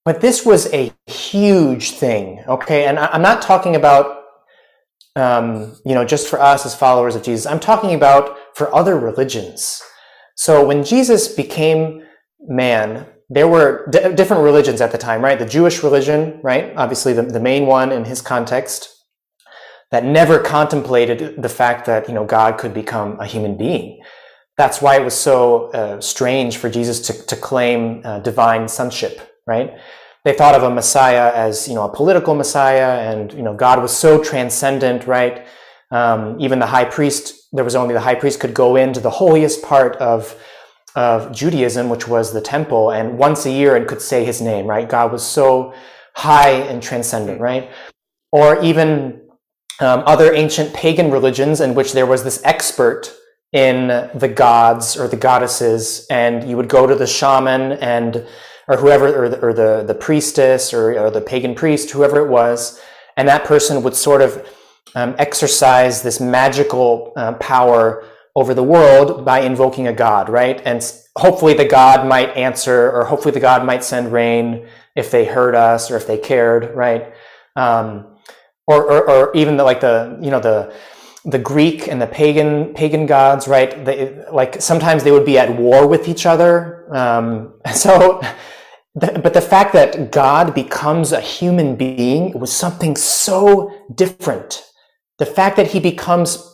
But 0.05 0.21
this 0.21 0.45
was 0.45 0.71
a 0.73 0.93
huge 1.07 1.91
thing, 1.91 2.43
okay? 2.47 2.85
And 2.85 2.99
I'm 2.99 3.21
not 3.21 3.41
talking 3.41 3.75
about, 3.75 4.23
um, 5.15 5.75
you 5.85 5.93
know, 5.93 6.03
just 6.03 6.27
for 6.27 6.41
us 6.41 6.65
as 6.65 6.75
followers 6.75 7.15
of 7.15 7.23
Jesus. 7.23 7.45
I'm 7.45 7.59
talking 7.59 7.93
about 7.93 8.37
for 8.55 8.73
other 8.73 8.97
religions. 8.97 9.81
So 10.35 10.65
when 10.65 10.83
Jesus 10.83 11.27
became 11.27 12.03
man, 12.41 13.05
there 13.29 13.47
were 13.47 13.87
d- 13.91 14.13
different 14.13 14.43
religions 14.43 14.81
at 14.81 14.91
the 14.91 14.97
time, 14.97 15.21
right? 15.21 15.37
The 15.37 15.45
Jewish 15.45 15.83
religion, 15.83 16.39
right? 16.43 16.73
Obviously, 16.75 17.13
the, 17.13 17.23
the 17.23 17.39
main 17.39 17.65
one 17.65 17.91
in 17.91 18.05
his 18.05 18.21
context 18.21 18.89
that 19.91 20.03
never 20.03 20.39
contemplated 20.39 21.41
the 21.41 21.49
fact 21.49 21.85
that, 21.85 22.07
you 22.07 22.13
know, 22.13 22.25
God 22.25 22.57
could 22.57 22.73
become 22.73 23.19
a 23.19 23.25
human 23.25 23.57
being. 23.57 24.01
That's 24.59 24.81
why 24.81 24.97
it 24.97 25.05
was 25.05 25.13
so 25.13 25.71
uh, 25.71 26.01
strange 26.01 26.57
for 26.57 26.69
Jesus 26.69 26.99
to, 27.07 27.13
to 27.27 27.35
claim 27.37 28.01
uh, 28.03 28.19
divine 28.19 28.67
sonship, 28.67 29.21
right? 29.47 29.71
They 30.25 30.33
thought 30.33 30.53
of 30.53 30.63
a 30.63 30.69
Messiah 30.69 31.31
as, 31.33 31.65
you 31.69 31.75
know, 31.75 31.85
a 31.85 31.95
political 31.95 32.35
Messiah 32.35 33.09
and, 33.09 33.31
you 33.31 33.41
know, 33.41 33.53
God 33.53 33.81
was 33.81 33.95
so 33.95 34.21
transcendent, 34.21 35.07
right? 35.07 35.47
Um, 35.91 36.35
even 36.41 36.59
the 36.59 36.65
high 36.65 36.83
priest, 36.83 37.47
there 37.53 37.63
was 37.63 37.73
only 37.73 37.93
the 37.93 38.01
high 38.01 38.15
priest 38.15 38.41
could 38.41 38.53
go 38.53 38.75
into 38.75 38.99
the 38.99 39.09
holiest 39.09 39.63
part 39.63 39.95
of 39.95 40.37
of 40.95 41.31
Judaism, 41.31 41.87
which 41.87 42.07
was 42.07 42.33
the 42.33 42.41
temple, 42.41 42.91
and 42.91 43.17
once 43.17 43.45
a 43.45 43.51
year 43.51 43.77
and 43.77 43.87
could 43.87 44.01
say 44.01 44.25
his 44.25 44.41
name, 44.41 44.65
right? 44.65 44.89
God 44.89 45.11
was 45.11 45.23
so 45.23 45.73
high 46.15 46.51
and 46.51 46.83
transcendent, 46.83 47.39
right? 47.39 47.69
Or 48.33 48.61
even 48.61 49.21
um, 49.79 50.03
other 50.05 50.33
ancient 50.33 50.73
pagan 50.73 51.11
religions 51.11 51.61
in 51.61 51.75
which 51.75 51.93
there 51.93 52.07
was 52.07 52.23
this 52.23 52.41
expert 52.43 53.15
in 53.51 53.87
the 54.13 54.27
gods 54.27 54.97
or 54.97 55.07
the 55.07 55.17
goddesses, 55.17 56.05
and 56.09 56.49
you 56.49 56.55
would 56.55 56.69
go 56.69 56.85
to 56.85 56.95
the 56.95 57.07
shaman 57.07 57.73
and 57.73 58.25
or 58.67 58.77
whoever, 58.77 59.25
or 59.25 59.29
the, 59.29 59.39
or 59.43 59.51
the, 59.51 59.83
the 59.87 59.95
priestess 59.95 60.73
or, 60.73 60.97
or 60.99 61.09
the 61.09 61.21
pagan 61.21 61.55
priest, 61.55 61.89
whoever 61.89 62.23
it 62.23 62.29
was, 62.29 62.79
and 63.17 63.27
that 63.27 63.43
person 63.43 63.81
would 63.81 63.95
sort 63.95 64.21
of 64.21 64.47
um, 64.93 65.15
exercise 65.17 66.03
this 66.03 66.19
magical 66.19 67.11
uh, 67.15 67.33
power 67.33 68.05
over 68.35 68.53
the 68.53 68.63
world 68.63 69.25
by 69.25 69.41
invoking 69.41 69.87
a 69.87 69.93
god, 69.93 70.29
right? 70.29 70.61
And 70.65 70.81
hopefully 71.17 71.55
the 71.55 71.65
god 71.65 72.07
might 72.07 72.29
answer, 72.37 72.91
or 72.91 73.05
hopefully 73.05 73.33
the 73.33 73.39
god 73.39 73.65
might 73.65 73.83
send 73.83 74.11
rain 74.11 74.67
if 74.95 75.09
they 75.09 75.25
heard 75.25 75.55
us 75.55 75.89
or 75.89 75.97
if 75.97 76.05
they 76.05 76.17
cared, 76.17 76.75
right? 76.75 77.13
Um, 77.55 78.17
or, 78.67 78.83
or, 78.83 79.09
or, 79.09 79.35
even 79.35 79.57
the, 79.57 79.63
like 79.63 79.81
the, 79.81 80.19
you 80.21 80.29
know, 80.29 80.39
the, 80.39 80.73
the 81.25 81.39
Greek 81.39 81.87
and 81.87 82.01
the 82.01 82.07
pagan 82.07 82.73
pagan 82.73 83.05
gods, 83.05 83.47
right? 83.47 83.83
They, 83.85 84.23
like 84.31 84.61
sometimes 84.61 85.03
they 85.03 85.11
would 85.11 85.25
be 85.25 85.37
at 85.37 85.55
war 85.57 85.87
with 85.87 86.07
each 86.07 86.25
other. 86.25 86.93
Um, 86.95 87.53
so, 87.73 88.21
but 88.95 89.33
the 89.33 89.41
fact 89.41 89.73
that 89.73 90.11
God 90.11 90.53
becomes 90.53 91.11
a 91.11 91.21
human 91.21 91.75
being 91.75 92.37
was 92.39 92.51
something 92.51 92.95
so 92.95 93.71
different. 93.93 94.63
The 95.17 95.25
fact 95.25 95.57
that 95.57 95.67
he 95.67 95.79
becomes 95.79 96.45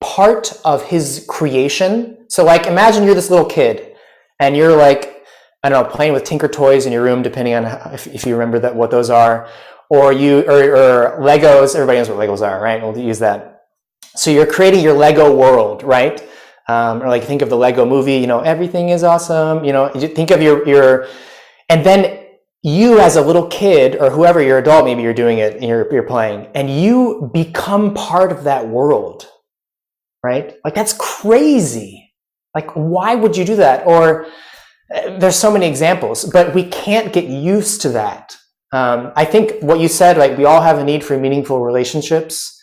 part 0.00 0.58
of 0.64 0.84
his 0.84 1.26
creation. 1.28 2.26
So 2.28 2.44
like 2.44 2.66
imagine 2.66 3.04
you're 3.04 3.14
this 3.14 3.30
little 3.30 3.46
kid 3.46 3.94
and 4.40 4.56
you're 4.56 4.76
like, 4.76 5.24
I 5.62 5.68
don't 5.68 5.82
know, 5.82 5.90
playing 5.90 6.12
with 6.12 6.24
Tinker 6.24 6.48
toys 6.48 6.86
in 6.86 6.92
your 6.92 7.02
room, 7.02 7.22
depending 7.22 7.54
on 7.54 7.64
how, 7.64 7.90
if, 7.92 8.06
if 8.06 8.24
you 8.24 8.34
remember 8.34 8.60
that 8.60 8.76
what 8.76 8.90
those 8.90 9.10
are, 9.10 9.48
or 9.90 10.12
you 10.12 10.40
or, 10.42 10.76
or 10.76 11.18
Legos. 11.20 11.74
Everybody 11.74 11.98
knows 11.98 12.08
what 12.08 12.18
Legos 12.18 12.46
are, 12.46 12.60
right? 12.62 12.80
We'll 12.80 12.96
use 12.96 13.18
that. 13.18 13.57
So 14.16 14.30
you're 14.30 14.46
creating 14.46 14.80
your 14.82 14.94
Lego 14.94 15.34
world, 15.34 15.82
right? 15.82 16.22
Um, 16.68 17.02
or 17.02 17.08
like 17.08 17.24
think 17.24 17.42
of 17.42 17.50
the 17.50 17.56
Lego 17.56 17.86
movie. 17.86 18.16
You 18.16 18.26
know, 18.26 18.40
everything 18.40 18.90
is 18.90 19.04
awesome. 19.04 19.64
You 19.64 19.72
know, 19.72 19.88
think 19.88 20.30
of 20.30 20.42
your 20.42 20.66
your, 20.68 21.08
and 21.68 21.84
then 21.84 22.24
you 22.62 23.00
as 23.00 23.16
a 23.16 23.22
little 23.22 23.46
kid 23.46 23.96
or 23.96 24.10
whoever 24.10 24.42
you're 24.42 24.58
adult, 24.58 24.84
maybe 24.84 25.02
you're 25.02 25.14
doing 25.14 25.38
it, 25.38 25.62
you're 25.62 25.92
you're 25.92 26.02
playing, 26.02 26.48
and 26.54 26.68
you 26.68 27.30
become 27.32 27.94
part 27.94 28.32
of 28.32 28.44
that 28.44 28.68
world 28.68 29.26
right? 30.22 30.54
Like 30.64 30.74
that's 30.74 30.94
crazy. 30.94 32.12
Like 32.54 32.70
why 32.72 33.14
would 33.14 33.36
you 33.36 33.44
do 33.44 33.56
that? 33.56 33.86
Or 33.86 34.26
uh, 34.94 35.18
there's 35.18 35.36
so 35.36 35.50
many 35.50 35.66
examples, 35.66 36.24
but 36.24 36.54
we 36.54 36.64
can't 36.64 37.12
get 37.12 37.24
used 37.24 37.82
to 37.82 37.90
that. 37.90 38.36
Um, 38.72 39.12
I 39.16 39.24
think 39.24 39.62
what 39.62 39.80
you 39.80 39.88
said, 39.88 40.18
like 40.18 40.36
we 40.36 40.44
all 40.44 40.60
have 40.60 40.78
a 40.78 40.84
need 40.84 41.04
for 41.04 41.18
meaningful 41.18 41.60
relationships. 41.64 42.54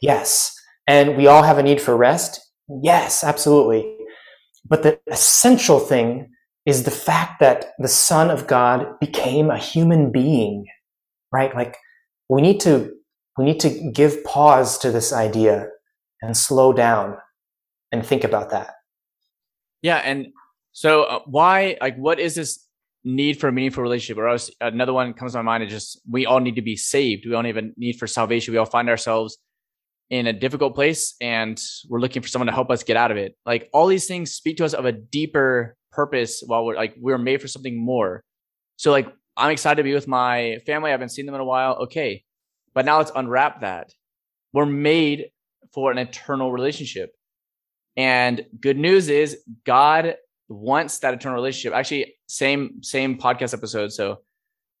Yes. 0.00 0.54
And 0.88 1.16
we 1.16 1.26
all 1.26 1.42
have 1.42 1.58
a 1.58 1.62
need 1.62 1.80
for 1.80 1.96
rest. 1.96 2.40
Yes, 2.82 3.22
absolutely. 3.22 3.94
But 4.66 4.82
the 4.82 4.98
essential 5.06 5.78
thing 5.78 6.30
is 6.66 6.82
the 6.82 6.90
fact 6.90 7.40
that 7.40 7.72
the 7.78 7.88
Son 7.88 8.30
of 8.30 8.46
God 8.46 8.98
became 8.98 9.50
a 9.50 9.58
human 9.58 10.10
being, 10.10 10.66
right? 11.32 11.54
Like 11.54 11.76
we 12.28 12.42
need 12.42 12.58
to, 12.60 12.90
we 13.36 13.44
need 13.44 13.60
to 13.60 13.90
give 13.92 14.24
pause 14.24 14.78
to 14.78 14.90
this 14.90 15.12
idea 15.12 15.68
and 16.22 16.36
slow 16.36 16.72
down 16.72 17.16
and 17.92 18.04
think 18.04 18.24
about 18.24 18.50
that. 18.50 18.74
Yeah. 19.82 19.98
And 19.98 20.28
so, 20.72 21.04
uh, 21.04 21.20
why, 21.26 21.76
like, 21.80 21.96
what 21.96 22.18
is 22.18 22.34
this 22.34 22.66
need 23.04 23.38
for 23.40 23.48
a 23.48 23.52
meaningful 23.52 23.82
relationship? 23.82 24.18
Or 24.18 24.28
else 24.28 24.50
another 24.60 24.92
one 24.92 25.12
comes 25.14 25.32
to 25.32 25.38
my 25.38 25.42
mind 25.42 25.64
is 25.64 25.70
just 25.70 26.00
we 26.10 26.26
all 26.26 26.40
need 26.40 26.56
to 26.56 26.62
be 26.62 26.76
saved. 26.76 27.26
We 27.26 27.34
all 27.34 27.44
have 27.44 27.56
a 27.56 27.70
need 27.76 27.94
for 27.98 28.06
salvation. 28.06 28.52
We 28.52 28.58
all 28.58 28.66
find 28.66 28.88
ourselves 28.88 29.38
in 30.10 30.26
a 30.26 30.32
difficult 30.32 30.74
place 30.74 31.14
and 31.20 31.60
we're 31.88 32.00
looking 32.00 32.22
for 32.22 32.28
someone 32.28 32.46
to 32.46 32.52
help 32.52 32.70
us 32.70 32.82
get 32.82 32.96
out 32.96 33.10
of 33.10 33.16
it. 33.16 33.36
Like, 33.44 33.68
all 33.72 33.86
these 33.86 34.06
things 34.06 34.32
speak 34.32 34.56
to 34.58 34.64
us 34.64 34.74
of 34.74 34.86
a 34.86 34.92
deeper 34.92 35.76
purpose 35.92 36.42
while 36.46 36.64
we're 36.64 36.76
like, 36.76 36.94
we're 36.98 37.18
made 37.18 37.42
for 37.42 37.48
something 37.48 37.78
more. 37.78 38.22
So, 38.76 38.90
like, 38.90 39.12
I'm 39.36 39.50
excited 39.50 39.76
to 39.76 39.82
be 39.82 39.94
with 39.94 40.08
my 40.08 40.58
family. 40.66 40.90
I 40.90 40.92
haven't 40.92 41.10
seen 41.10 41.26
them 41.26 41.34
in 41.34 41.40
a 41.40 41.44
while. 41.44 41.74
Okay. 41.84 42.24
But 42.74 42.84
now 42.84 42.98
let's 42.98 43.12
unwrap 43.14 43.60
that. 43.60 43.92
We're 44.52 44.66
made 44.66 45.30
for 45.72 45.92
an 45.92 45.98
eternal 45.98 46.50
relationship. 46.50 47.12
And 47.96 48.44
good 48.60 48.76
news 48.76 49.08
is 49.08 49.42
God 49.64 50.16
wants 50.48 50.98
that 51.00 51.14
eternal 51.14 51.36
relationship. 51.36 51.76
Actually, 51.76 52.14
same 52.26 52.82
same 52.82 53.18
podcast 53.18 53.54
episode. 53.54 53.92
So 53.92 54.22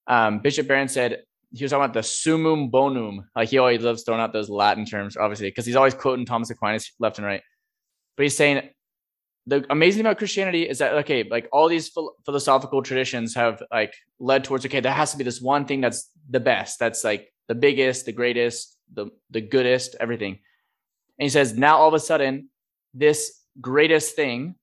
um, 0.06 0.40
Bishop 0.40 0.66
Barron 0.66 0.88
said 0.88 1.22
he 1.52 1.64
was 1.64 1.70
talking 1.70 1.84
about 1.84 1.94
the 1.94 2.02
summum 2.02 2.68
bonum. 2.68 3.28
Like 3.34 3.48
he 3.48 3.58
always 3.58 3.82
loves 3.82 4.02
throwing 4.02 4.20
out 4.20 4.32
those 4.32 4.50
Latin 4.50 4.84
terms, 4.84 5.16
obviously, 5.16 5.48
because 5.48 5.66
he's 5.66 5.76
always 5.76 5.94
quoting 5.94 6.26
Thomas 6.26 6.50
Aquinas 6.50 6.92
left 6.98 7.18
and 7.18 7.26
right. 7.26 7.42
But 8.16 8.24
he's 8.24 8.36
saying 8.36 8.68
the 9.46 9.64
amazing 9.70 10.02
about 10.02 10.18
Christianity 10.18 10.68
is 10.68 10.78
that 10.78 10.92
okay, 10.94 11.24
like 11.24 11.48
all 11.52 11.68
these 11.68 11.88
ph- 11.88 12.08
philosophical 12.26 12.82
traditions 12.82 13.34
have 13.34 13.62
like 13.70 13.94
led 14.18 14.44
towards 14.44 14.66
okay, 14.66 14.80
there 14.80 14.92
has 14.92 15.12
to 15.12 15.18
be 15.18 15.24
this 15.24 15.40
one 15.40 15.64
thing 15.64 15.80
that's 15.80 16.10
the 16.28 16.40
best, 16.40 16.78
that's 16.78 17.02
like 17.02 17.32
the 17.48 17.54
biggest, 17.54 18.04
the 18.04 18.12
greatest, 18.12 18.76
the 18.92 19.06
the 19.30 19.40
goodest, 19.40 19.96
everything. 20.00 20.38
And 21.18 21.24
he 21.24 21.30
says, 21.30 21.56
now 21.56 21.78
all 21.78 21.88
of 21.88 21.94
a 21.94 22.00
sudden, 22.00 22.50
this 22.92 23.42
greatest 23.60 24.14
thing 24.14 24.54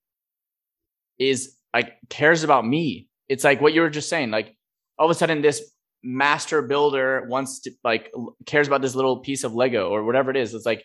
is 1.18 1.56
like 1.74 1.94
cares 2.08 2.44
about 2.44 2.64
me. 2.64 3.08
It's 3.28 3.42
like 3.42 3.60
what 3.60 3.74
you 3.74 3.80
were 3.80 3.90
just 3.90 4.08
saying. 4.08 4.30
Like 4.30 4.56
all 4.98 5.06
of 5.06 5.10
a 5.10 5.18
sudden, 5.18 5.42
this 5.42 5.68
master 6.02 6.62
builder 6.62 7.26
wants 7.28 7.60
to 7.60 7.72
like 7.84 8.10
cares 8.46 8.66
about 8.66 8.82
this 8.82 8.94
little 8.94 9.20
piece 9.20 9.44
of 9.44 9.54
Lego 9.54 9.88
or 9.88 10.04
whatever 10.04 10.30
it 10.30 10.36
is. 10.36 10.54
It's 10.54 10.66
like, 10.66 10.84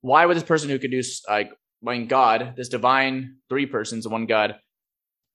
why 0.00 0.26
would 0.26 0.36
this 0.36 0.44
person 0.44 0.68
who 0.70 0.78
could 0.78 0.90
do 0.90 1.02
like 1.28 1.50
when 1.80 2.06
God, 2.06 2.54
this 2.56 2.68
divine 2.68 3.36
three 3.48 3.66
persons, 3.66 4.06
one 4.06 4.26
God, 4.26 4.56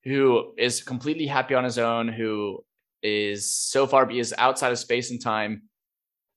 who 0.04 0.54
is 0.58 0.82
completely 0.82 1.28
happy 1.28 1.54
on 1.54 1.64
his 1.64 1.78
own, 1.78 2.08
who 2.08 2.64
is 3.04 3.54
so 3.54 3.86
far 3.86 4.10
is 4.10 4.34
outside 4.38 4.72
of 4.72 4.80
space 4.80 5.12
and 5.12 5.22
time, 5.22 5.64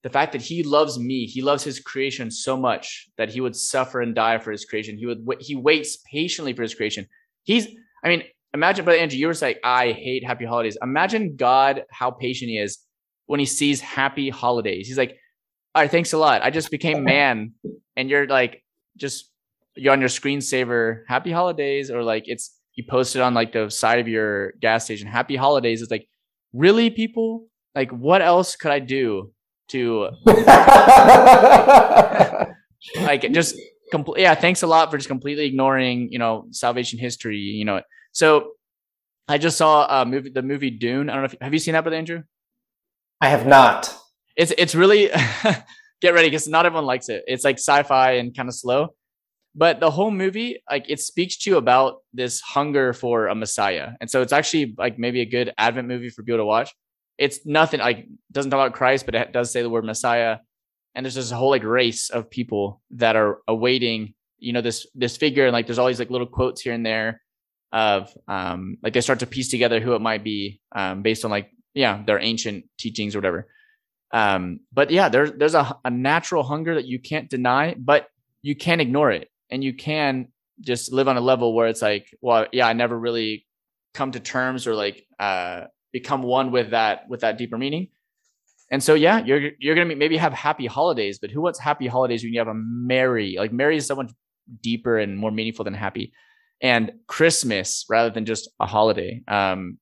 the 0.03 0.11
fact 0.11 0.33
that 0.33 0.43
he 0.43 0.63
loves 0.63 0.99
me, 0.99 1.27
he 1.27 1.43
loves 1.43 1.63
his 1.63 1.79
creation 1.79 2.31
so 2.31 2.57
much 2.57 3.09
that 3.19 3.31
he 3.31 3.41
would 3.41 3.55
suffer 3.55 4.01
and 4.01 4.15
die 4.15 4.39
for 4.39 4.51
his 4.51 4.65
creation. 4.65 4.97
He 4.97 5.07
would 5.07 5.25
he 5.41 5.55
waits 5.55 5.99
patiently 6.11 6.55
for 6.55 6.63
his 6.63 6.75
creation. 6.75 7.07
He's 7.45 7.69
I 8.03 8.09
mean, 8.09 8.23
imagine, 8.55 8.85
Brother 8.85 9.01
Andrew, 9.01 9.19
you 9.19 9.27
were 9.27 9.35
like, 9.41 9.61
I 9.65 9.93
hate 9.93 10.25
happy 10.25 10.45
holidays. 10.45 10.77
Imagine 10.83 11.37
God 11.37 11.85
how 11.91 12.11
patient 12.11 12.51
he 12.51 12.59
is 12.59 12.79
when 13.27 13.41
he 13.41 13.47
sees 13.47 13.81
happy 13.81 14.31
holidays. 14.31 14.89
He's 14.89 14.99
like, 14.99 15.17
all 15.75 15.83
right, 15.83 15.91
thanks 15.91 16.13
a 16.13 16.19
lot. 16.19 16.43
I 16.43 16.51
just 16.51 16.71
became 16.71 17.05
man, 17.15 17.53
and 17.97 18.11
you're 18.11 18.27
like, 18.27 18.65
just 18.97 19.31
you're 19.77 19.93
on 19.93 20.01
your 20.01 20.09
screensaver, 20.09 21.03
happy 21.09 21.31
holidays, 21.31 21.91
or 21.91 22.03
like 22.03 22.25
it's 22.27 22.57
you 22.75 22.85
posted 22.89 23.21
on 23.23 23.35
like 23.35 23.53
the 23.53 23.71
side 23.71 23.99
of 23.99 24.09
your 24.09 24.53
gas 24.61 24.85
station, 24.85 25.07
happy 25.07 25.37
holidays. 25.37 25.83
It's 25.83 25.91
like, 25.91 26.07
really, 26.53 26.91
people? 26.91 27.47
Like, 27.75 27.91
what 27.91 28.21
else 28.21 28.57
could 28.57 28.73
I 28.73 28.81
do 28.81 29.33
to 29.69 30.09
like 32.97 33.31
just 33.33 33.55
complete 33.91 34.23
yeah 34.23 34.35
thanks 34.35 34.63
a 34.63 34.67
lot 34.67 34.91
for 34.91 34.97
just 34.97 35.09
completely 35.09 35.47
ignoring 35.47 36.11
you 36.11 36.19
know 36.19 36.47
salvation 36.51 36.99
history 36.99 37.39
you 37.39 37.65
know 37.65 37.81
so 38.13 38.53
i 39.29 39.39
just 39.39 39.57
saw 39.57 40.03
a 40.03 40.07
movie 40.07 40.31
the 40.31 40.43
movie 40.43 40.71
dune 40.71 41.09
i 41.09 41.15
don't 41.15 41.23
know 41.23 41.27
if 41.27 41.35
have 41.41 41.53
you 41.53 41.59
seen 41.59 41.73
that 41.73 41.83
brother 41.83 41.97
andrew 41.97 42.23
i 43.21 43.29
have 43.29 43.47
not 43.47 43.97
it's 44.37 44.53
it's 44.57 44.75
really 44.75 45.11
get 46.01 46.15
ready 46.15 46.29
because 46.29 46.49
not 46.49 46.67
everyone 46.67 46.87
likes 46.87 47.09
it. 47.09 47.25
It's 47.27 47.45
like 47.45 47.57
sci-fi 47.57 48.13
and 48.13 48.35
kind 48.35 48.49
of 48.49 48.55
slow. 48.55 48.89
But 49.55 49.81
the 49.81 49.91
whole 49.91 50.11
movie, 50.11 50.63
like 50.71 50.87
it 50.89 51.01
speaks 51.01 51.37
to 51.39 51.51
you 51.51 51.57
about 51.57 51.99
this 52.15 52.41
hunger 52.41 52.93
for 52.93 53.27
a 53.27 53.35
messiah. 53.35 53.91
And 54.01 54.11
so 54.11 54.23
it's 54.23 54.33
actually 54.33 54.75
like 54.79 54.99
maybe 54.99 55.21
a 55.21 55.27
good 55.27 55.53
Advent 55.59 55.89
movie 55.89 56.09
for 56.09 56.23
people 56.23 56.39
to 56.39 56.45
watch. 56.45 56.73
It's 57.19 57.45
nothing 57.45 57.81
like 57.81 58.07
doesn't 58.33 58.51
talk 58.51 58.59
about 58.59 58.77
Christ, 58.77 59.07
but 59.07 59.15
it 59.15 59.33
does 59.33 59.51
say 59.51 59.63
the 59.63 59.69
word 59.69 59.85
Messiah. 59.85 60.39
And 60.95 61.05
there's 61.05 61.15
this 61.15 61.31
whole 61.31 61.51
like 61.51 61.65
race 61.65 62.11
of 62.11 62.31
people 62.31 62.81
that 62.93 63.17
are 63.17 63.39
awaiting, 63.47 64.15
you 64.39 64.53
know, 64.53 64.61
this 64.61 64.87
this 64.95 65.17
figure. 65.17 65.47
And 65.47 65.53
like 65.53 65.67
there's 65.67 65.79
all 65.79 65.87
these 65.87 65.99
like 65.99 66.11
little 66.11 66.27
quotes 66.27 66.61
here 66.61 66.73
and 66.73 66.85
there 66.85 67.23
of 67.73 68.13
um 68.27 68.79
like 68.83 68.93
they 68.93 69.01
start 69.01 69.21
to 69.21 69.27
piece 69.27 69.49
together 69.49 69.79
who 69.79 69.95
it 69.95 70.01
might 70.01 70.25
be 70.25 70.61
um 70.73 71.03
based 71.03 71.25
on 71.25 71.31
like 71.31 71.51
yeah, 71.73 72.03
their 72.05 72.21
ancient 72.21 72.65
teachings 72.79 73.15
or 73.15 73.19
whatever. 73.19 73.47
Um, 74.13 74.61
but 74.73 74.91
yeah, 74.91 75.09
there's 75.09 75.33
there's 75.33 75.55
a, 75.55 75.77
a 75.85 75.91
natural 75.91 76.43
hunger 76.43 76.75
that 76.75 76.87
you 76.87 76.99
can't 76.99 77.31
deny, 77.31 77.77
but 77.79 78.09
you 78.43 78.57
can't 78.57 78.81
ignore 78.81 79.11
it 79.11 79.31
and 79.51 79.63
you 79.63 79.75
can 79.75 80.29
just 80.61 80.93
live 80.93 81.09
on 81.09 81.17
a 81.17 81.21
level 81.21 81.55
where 81.55 81.69
it's 81.69 81.83
like 81.83 82.07
well 82.21 82.47
yeah 82.53 82.67
i 82.67 82.73
never 82.73 82.99
really 82.99 83.47
come 83.95 84.13
to 84.13 84.21
terms 84.21 84.67
or 84.67 84.75
like 84.75 85.07
uh 85.19 85.65
become 85.93 86.23
one 86.23 86.51
with 86.53 86.71
that 86.71 87.09
with 87.09 87.21
that 87.21 87.39
deeper 87.39 87.59
meaning 87.59 87.89
and 88.71 88.83
so 88.83 88.95
yeah 88.95 89.19
you're 89.25 89.51
you're 89.59 89.75
gonna 89.75 89.95
maybe 89.97 90.17
have 90.17 90.33
happy 90.33 90.67
holidays 90.67 91.19
but 91.19 91.31
who 91.31 91.41
wants 91.41 91.59
happy 91.59 91.87
holidays 91.87 92.23
when 92.23 92.33
you 92.33 92.39
have 92.39 92.49
a 92.49 92.55
merry 92.55 93.37
like 93.39 93.53
merry 93.53 93.77
is 93.77 93.87
so 93.87 93.95
much 93.95 94.11
deeper 94.61 94.99
and 94.99 95.17
more 95.17 95.31
meaningful 95.31 95.65
than 95.65 95.75
happy 95.75 96.13
and 96.61 96.93
christmas 97.07 97.85
rather 97.89 98.11
than 98.11 98.25
just 98.25 98.49
a 98.61 98.67
holiday 98.67 99.23
um 99.29 99.79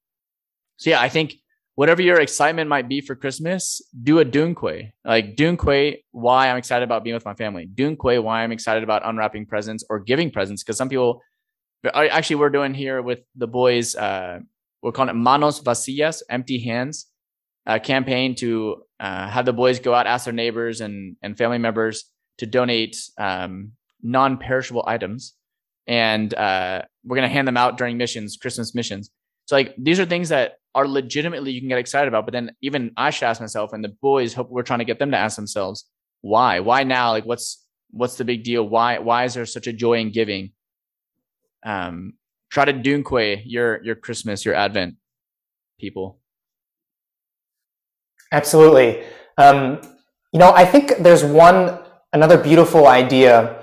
so 0.76 0.90
yeah 0.90 1.00
i 1.00 1.08
think 1.08 1.34
whatever 1.78 2.02
your 2.02 2.18
excitement 2.18 2.68
might 2.68 2.88
be 2.88 3.00
for 3.00 3.14
Christmas, 3.14 3.80
do 4.02 4.18
a 4.18 4.24
Dunque. 4.24 4.90
Like 5.04 5.36
Dunque, 5.36 5.98
why 6.10 6.50
I'm 6.50 6.56
excited 6.56 6.82
about 6.82 7.04
being 7.04 7.14
with 7.14 7.24
my 7.24 7.34
family. 7.34 7.68
Dunque, 7.72 8.20
why 8.20 8.42
I'm 8.42 8.50
excited 8.50 8.82
about 8.82 9.06
unwrapping 9.06 9.46
presents 9.46 9.84
or 9.88 10.00
giving 10.00 10.32
presents. 10.32 10.64
Because 10.64 10.76
some 10.76 10.88
people, 10.88 11.22
actually, 11.94 12.34
we're 12.34 12.50
doing 12.50 12.74
here 12.74 13.00
with 13.00 13.20
the 13.36 13.46
boys, 13.46 13.94
uh, 13.94 14.40
we're 14.82 14.90
calling 14.90 15.10
it 15.10 15.14
Manos 15.14 15.60
Vacías, 15.60 16.20
empty 16.28 16.58
hands, 16.58 17.06
uh, 17.68 17.78
campaign 17.78 18.34
to 18.36 18.82
uh, 18.98 19.28
have 19.28 19.44
the 19.44 19.52
boys 19.52 19.78
go 19.78 19.94
out, 19.94 20.06
ask 20.06 20.24
their 20.24 20.34
neighbors 20.34 20.80
and, 20.80 21.16
and 21.22 21.36
family 21.36 21.58
members 21.58 22.10
to 22.38 22.46
donate 22.46 22.96
um, 23.18 23.72
non 24.02 24.38
perishable 24.38 24.84
items. 24.86 25.34
And 25.86 26.32
uh, 26.34 26.82
we're 27.04 27.16
going 27.16 27.28
to 27.28 27.32
hand 27.32 27.46
them 27.46 27.56
out 27.56 27.78
during 27.78 27.96
missions, 27.96 28.36
Christmas 28.36 28.74
missions. 28.74 29.10
So, 29.44 29.56
like, 29.56 29.74
these 29.78 30.00
are 30.00 30.04
things 30.04 30.30
that 30.30 30.54
are 30.74 30.86
legitimately 30.86 31.52
you 31.52 31.60
can 31.60 31.68
get 31.68 31.78
excited 31.78 32.08
about. 32.08 32.26
But 32.26 32.32
then 32.32 32.52
even 32.62 32.92
I 32.96 33.10
should 33.10 33.26
ask 33.26 33.40
myself, 33.40 33.72
and 33.72 33.84
the 33.84 33.94
boys 34.02 34.34
hope 34.34 34.50
we're 34.50 34.62
trying 34.62 34.80
to 34.80 34.84
get 34.84 34.98
them 34.98 35.10
to 35.12 35.16
ask 35.16 35.36
themselves, 35.36 35.84
why? 36.20 36.60
Why 36.60 36.84
now? 36.84 37.10
Like 37.10 37.24
what's 37.24 37.64
what's 37.90 38.16
the 38.16 38.24
big 38.24 38.44
deal? 38.44 38.68
Why 38.68 38.98
why 38.98 39.24
is 39.24 39.34
there 39.34 39.46
such 39.46 39.66
a 39.66 39.72
joy 39.72 39.94
in 39.94 40.10
giving? 40.10 40.52
Um 41.64 42.14
try 42.50 42.64
to 42.64 42.72
dunque 42.72 43.42
your 43.44 43.82
your 43.82 43.94
Christmas, 43.94 44.44
your 44.44 44.54
Advent 44.54 44.96
people. 45.78 46.20
Absolutely. 48.32 49.02
Um, 49.36 49.80
you 50.32 50.38
know, 50.38 50.52
I 50.54 50.64
think 50.64 50.98
there's 50.98 51.24
one 51.24 51.78
another 52.12 52.36
beautiful 52.38 52.86
idea. 52.86 53.62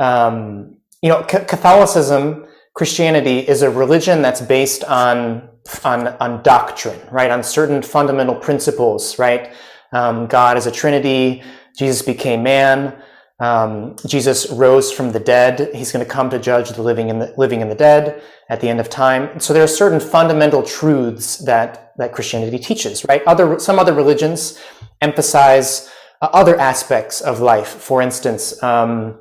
Um, 0.00 0.76
you 1.02 1.08
know, 1.08 1.24
C- 1.30 1.44
Catholicism, 1.46 2.46
Christianity 2.74 3.40
is 3.40 3.62
a 3.62 3.70
religion 3.70 4.22
that's 4.22 4.40
based 4.40 4.84
on 4.84 5.48
on, 5.84 6.08
on 6.08 6.42
doctrine, 6.42 6.98
right? 7.12 7.30
On 7.30 7.42
certain 7.42 7.82
fundamental 7.82 8.34
principles, 8.34 9.16
right? 9.18 9.52
Um, 9.92 10.26
God 10.26 10.56
is 10.56 10.66
a 10.66 10.72
Trinity. 10.72 11.44
Jesus 11.76 12.02
became 12.02 12.42
man. 12.42 13.00
Um, 13.40 13.96
Jesus 14.06 14.50
rose 14.50 14.92
from 14.92 15.12
the 15.12 15.20
dead. 15.20 15.74
He's 15.74 15.90
going 15.90 16.04
to 16.04 16.10
come 16.10 16.30
to 16.30 16.38
judge 16.38 16.70
the 16.70 16.82
living 16.82 17.10
and 17.10 17.20
the 17.20 17.34
living 17.36 17.60
and 17.60 17.70
the 17.70 17.74
dead 17.74 18.22
at 18.48 18.60
the 18.60 18.68
end 18.68 18.78
of 18.78 18.88
time. 18.88 19.40
So 19.40 19.52
there 19.52 19.64
are 19.64 19.68
certain 19.68 20.00
fundamental 20.00 20.62
truths 20.62 21.38
that 21.38 21.92
that 21.98 22.12
Christianity 22.12 22.58
teaches, 22.58 23.04
right? 23.08 23.22
Other 23.26 23.58
some 23.58 23.78
other 23.78 23.94
religions 23.94 24.60
emphasize 25.00 25.90
uh, 26.22 26.28
other 26.32 26.58
aspects 26.58 27.20
of 27.20 27.40
life. 27.40 27.68
For 27.68 28.00
instance, 28.00 28.62
um, 28.62 29.18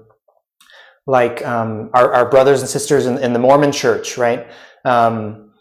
like 1.07 1.45
um, 1.45 1.89
our, 1.93 2.13
our, 2.13 2.29
brothers 2.29 2.61
and 2.61 2.69
sisters 2.69 3.07
in, 3.07 3.17
in, 3.17 3.33
the 3.33 3.39
Mormon 3.39 3.71
Church, 3.71 4.17
right? 4.17 4.47
Um, 4.85 5.51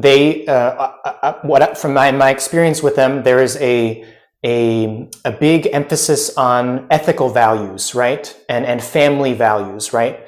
they, 0.00 0.46
uh, 0.46 0.52
uh, 0.52 0.92
uh, 1.22 1.34
what 1.42 1.76
from 1.76 1.94
my, 1.94 2.12
my 2.12 2.30
experience 2.30 2.82
with 2.82 2.96
them, 2.96 3.22
there 3.22 3.42
is 3.42 3.56
a, 3.56 4.04
a, 4.46 5.10
a 5.24 5.32
big 5.32 5.68
emphasis 5.72 6.36
on 6.36 6.86
ethical 6.90 7.30
values, 7.30 7.94
right? 7.94 8.34
And, 8.48 8.64
and 8.64 8.82
family 8.82 9.34
values, 9.34 9.92
right? 9.92 10.20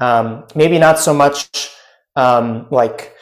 Um, 0.00 0.44
maybe 0.54 0.78
not 0.78 0.98
so 0.98 1.12
much 1.14 1.70
um, 2.16 2.66
like 2.70 3.12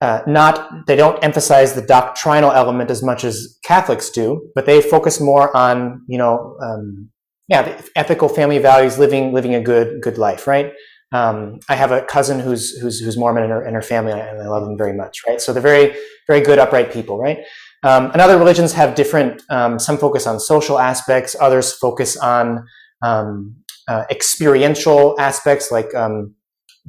uh, 0.00 0.22
not 0.26 0.86
they 0.86 0.96
don't 0.96 1.22
emphasize 1.22 1.74
the 1.74 1.82
doctrinal 1.82 2.52
element 2.52 2.90
as 2.90 3.02
much 3.02 3.24
as 3.24 3.58
Catholics 3.64 4.10
do, 4.10 4.50
but 4.54 4.64
they 4.64 4.80
focus 4.80 5.20
more 5.20 5.54
on 5.54 6.02
you 6.08 6.16
know 6.16 6.56
um, 6.62 7.10
yeah 7.48 7.80
ethical 7.96 8.28
family 8.28 8.58
values, 8.58 8.98
living 8.98 9.32
living 9.32 9.54
a 9.54 9.60
good 9.60 10.00
good 10.00 10.16
life, 10.16 10.46
right? 10.46 10.72
Um, 11.12 11.58
I 11.68 11.74
have 11.74 11.90
a 11.90 12.02
cousin 12.02 12.38
who's 12.40 12.78
who's 12.78 13.00
who's 13.00 13.18
Mormon 13.18 13.42
in 13.42 13.50
her, 13.50 13.66
in 13.66 13.74
her 13.74 13.82
family, 13.82 14.12
and 14.12 14.40
I 14.40 14.46
love 14.46 14.64
them 14.64 14.78
very 14.78 14.94
much. 14.94 15.20
Right, 15.28 15.40
so 15.40 15.52
they're 15.52 15.60
very 15.62 15.94
very 16.26 16.40
good, 16.40 16.58
upright 16.58 16.92
people. 16.92 17.18
Right, 17.18 17.38
um, 17.82 18.10
and 18.12 18.20
other 18.20 18.38
religions 18.38 18.72
have 18.72 18.94
different. 18.94 19.42
Um, 19.50 19.78
some 19.78 19.98
focus 19.98 20.26
on 20.26 20.40
social 20.40 20.78
aspects, 20.78 21.36
others 21.40 21.72
focus 21.72 22.16
on 22.16 22.66
um, 23.02 23.56
uh, 23.88 24.04
experiential 24.10 25.16
aspects, 25.18 25.70
like 25.70 25.94
um, 25.94 26.34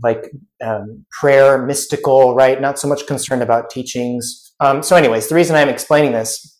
like 0.03 0.31
um, 0.63 1.05
prayer, 1.19 1.65
mystical. 1.65 2.35
Right, 2.35 2.59
not 2.59 2.79
so 2.79 2.87
much 2.87 3.07
concerned 3.07 3.43
about 3.43 3.69
teachings. 3.69 4.53
so, 4.81 4.95
anyways, 4.95 5.29
the 5.29 5.35
reason 5.35 5.55
I'm 5.55 5.69
explaining 5.69 6.11
this 6.11 6.59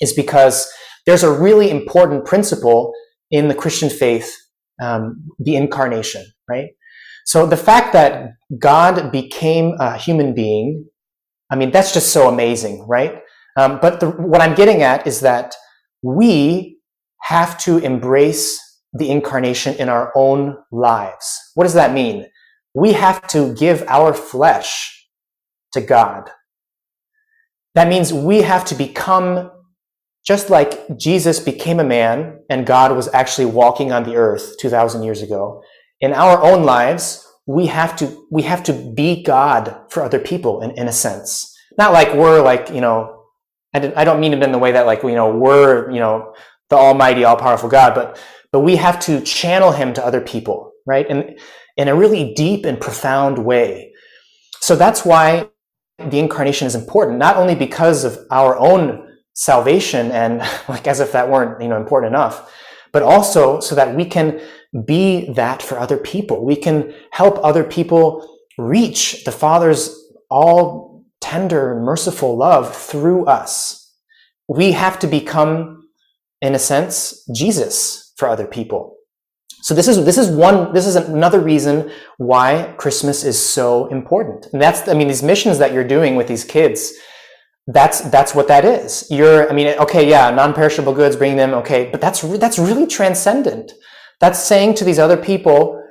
is 0.00 0.12
because 0.12 0.70
there's 1.06 1.22
a 1.22 1.32
really 1.32 1.70
important 1.70 2.24
principle 2.24 2.92
in 3.30 3.48
the 3.48 3.54
Christian 3.54 3.90
faith, 3.90 4.34
the 4.78 5.56
incarnation. 5.56 6.24
Right 6.48 6.70
so 7.28 7.44
the 7.44 7.58
fact 7.58 7.92
that 7.92 8.36
God 8.58 9.12
became 9.12 9.74
a 9.78 9.98
human 9.98 10.32
being, 10.32 10.88
I 11.50 11.56
mean, 11.56 11.70
that's 11.70 11.92
just 11.92 12.10
so 12.10 12.26
amazing, 12.26 12.88
right? 12.88 13.20
Um, 13.58 13.78
but 13.80 14.00
the, 14.00 14.10
what 14.10 14.40
I'm 14.40 14.54
getting 14.54 14.82
at 14.82 15.06
is 15.06 15.20
that 15.20 15.54
we 16.02 16.78
have 17.22 17.58
to 17.58 17.78
embrace 17.78 18.58
the 18.92 19.10
incarnation 19.10 19.74
in 19.76 19.88
our 19.88 20.12
own 20.14 20.56
lives. 20.70 21.38
What 21.54 21.64
does 21.64 21.74
that 21.74 21.92
mean? 21.92 22.26
We 22.74 22.92
have 22.92 23.26
to 23.28 23.54
give 23.54 23.84
our 23.88 24.14
flesh 24.14 25.08
to 25.72 25.80
God. 25.80 26.30
That 27.74 27.88
means 27.88 28.12
we 28.12 28.42
have 28.42 28.64
to 28.66 28.74
become 28.74 29.50
just 30.26 30.50
like 30.50 30.96
Jesus 30.96 31.40
became 31.40 31.80
a 31.80 31.84
man 31.84 32.40
and 32.50 32.66
God 32.66 32.94
was 32.94 33.08
actually 33.12 33.46
walking 33.46 33.92
on 33.92 34.04
the 34.04 34.16
earth 34.16 34.56
2,000 34.58 35.02
years 35.02 35.22
ago 35.22 35.62
in 36.00 36.12
our 36.12 36.42
own 36.42 36.64
lives, 36.64 37.26
we 37.46 37.66
have 37.66 37.96
to 37.96 38.26
we 38.30 38.42
have 38.42 38.62
to 38.64 38.72
be 38.72 39.22
God 39.22 39.74
for 39.90 40.02
other 40.02 40.18
people 40.18 40.60
in, 40.60 40.70
in 40.72 40.86
a 40.86 40.92
sense. 40.92 41.56
Not 41.78 41.92
like 41.92 42.12
we're 42.14 42.42
like, 42.42 42.70
you 42.70 42.80
know, 42.80 43.17
I, 43.84 44.02
I 44.02 44.04
don't 44.04 44.20
mean 44.20 44.32
it 44.32 44.42
in 44.42 44.52
the 44.52 44.58
way 44.58 44.72
that 44.72 44.86
like, 44.86 45.02
you 45.02 45.14
know, 45.14 45.34
we're, 45.34 45.90
you 45.90 46.00
know, 46.00 46.34
the 46.70 46.76
almighty, 46.76 47.24
all 47.24 47.36
powerful 47.36 47.68
God, 47.68 47.94
but 47.94 48.20
but 48.52 48.60
we 48.60 48.76
have 48.76 48.98
to 49.00 49.20
channel 49.20 49.72
him 49.72 49.92
to 49.94 50.04
other 50.04 50.20
people, 50.20 50.72
right? 50.86 51.06
And 51.08 51.38
in 51.76 51.88
a 51.88 51.94
really 51.94 52.34
deep 52.34 52.64
and 52.64 52.80
profound 52.80 53.38
way. 53.38 53.92
So 54.60 54.74
that's 54.74 55.04
why 55.04 55.50
the 55.98 56.18
incarnation 56.18 56.66
is 56.66 56.74
important, 56.74 57.18
not 57.18 57.36
only 57.36 57.54
because 57.54 58.04
of 58.04 58.18
our 58.30 58.56
own 58.56 59.16
salvation 59.34 60.10
and 60.10 60.38
like 60.68 60.86
as 60.86 61.00
if 61.00 61.12
that 61.12 61.28
weren't, 61.30 61.60
you 61.62 61.68
know, 61.68 61.76
important 61.76 62.12
enough, 62.12 62.52
but 62.92 63.02
also 63.02 63.60
so 63.60 63.74
that 63.74 63.94
we 63.94 64.04
can 64.04 64.40
be 64.86 65.32
that 65.34 65.62
for 65.62 65.78
other 65.78 65.96
people. 65.96 66.44
We 66.44 66.56
can 66.56 66.94
help 67.12 67.38
other 67.42 67.64
people 67.64 68.28
reach 68.58 69.24
the 69.24 69.32
Father's 69.32 69.94
all 70.30 70.87
tender 71.28 71.72
and 71.72 71.84
merciful 71.84 72.36
love 72.36 72.74
through 72.74 73.26
us. 73.26 73.92
We 74.48 74.72
have 74.72 74.98
to 75.00 75.06
become, 75.06 75.88
in 76.40 76.54
a 76.54 76.58
sense, 76.58 77.24
Jesus 77.34 78.12
for 78.16 78.28
other 78.28 78.46
people. 78.46 78.96
So 79.62 79.74
this 79.74 79.88
is 79.88 80.04
this 80.04 80.18
is 80.18 80.28
one 80.30 80.72
this 80.72 80.86
is 80.86 80.96
another 80.96 81.40
reason 81.40 81.90
why 82.16 82.74
Christmas 82.78 83.24
is 83.24 83.38
so 83.38 83.86
important. 83.88 84.46
And 84.52 84.62
that's 84.62 84.88
I 84.88 84.94
mean 84.94 85.08
these 85.08 85.22
missions 85.22 85.58
that 85.58 85.72
you're 85.72 85.92
doing 85.96 86.16
with 86.16 86.28
these 86.28 86.44
kids 86.44 86.92
that's 87.78 88.00
that's 88.16 88.34
what 88.34 88.48
that 88.48 88.64
is. 88.64 89.06
You're 89.10 89.50
I 89.50 89.52
mean 89.52 89.68
okay 89.84 90.08
yeah 90.08 90.30
non-perishable 90.30 90.94
goods 90.94 91.16
bring 91.16 91.36
them 91.36 91.52
okay 91.60 91.90
but 91.90 92.00
that's 92.00 92.22
that's 92.38 92.58
really 92.58 92.86
transcendent. 92.86 93.72
That's 94.20 94.42
saying 94.42 94.74
to 94.76 94.84
these 94.84 94.98
other 94.98 95.16
people, 95.16 95.82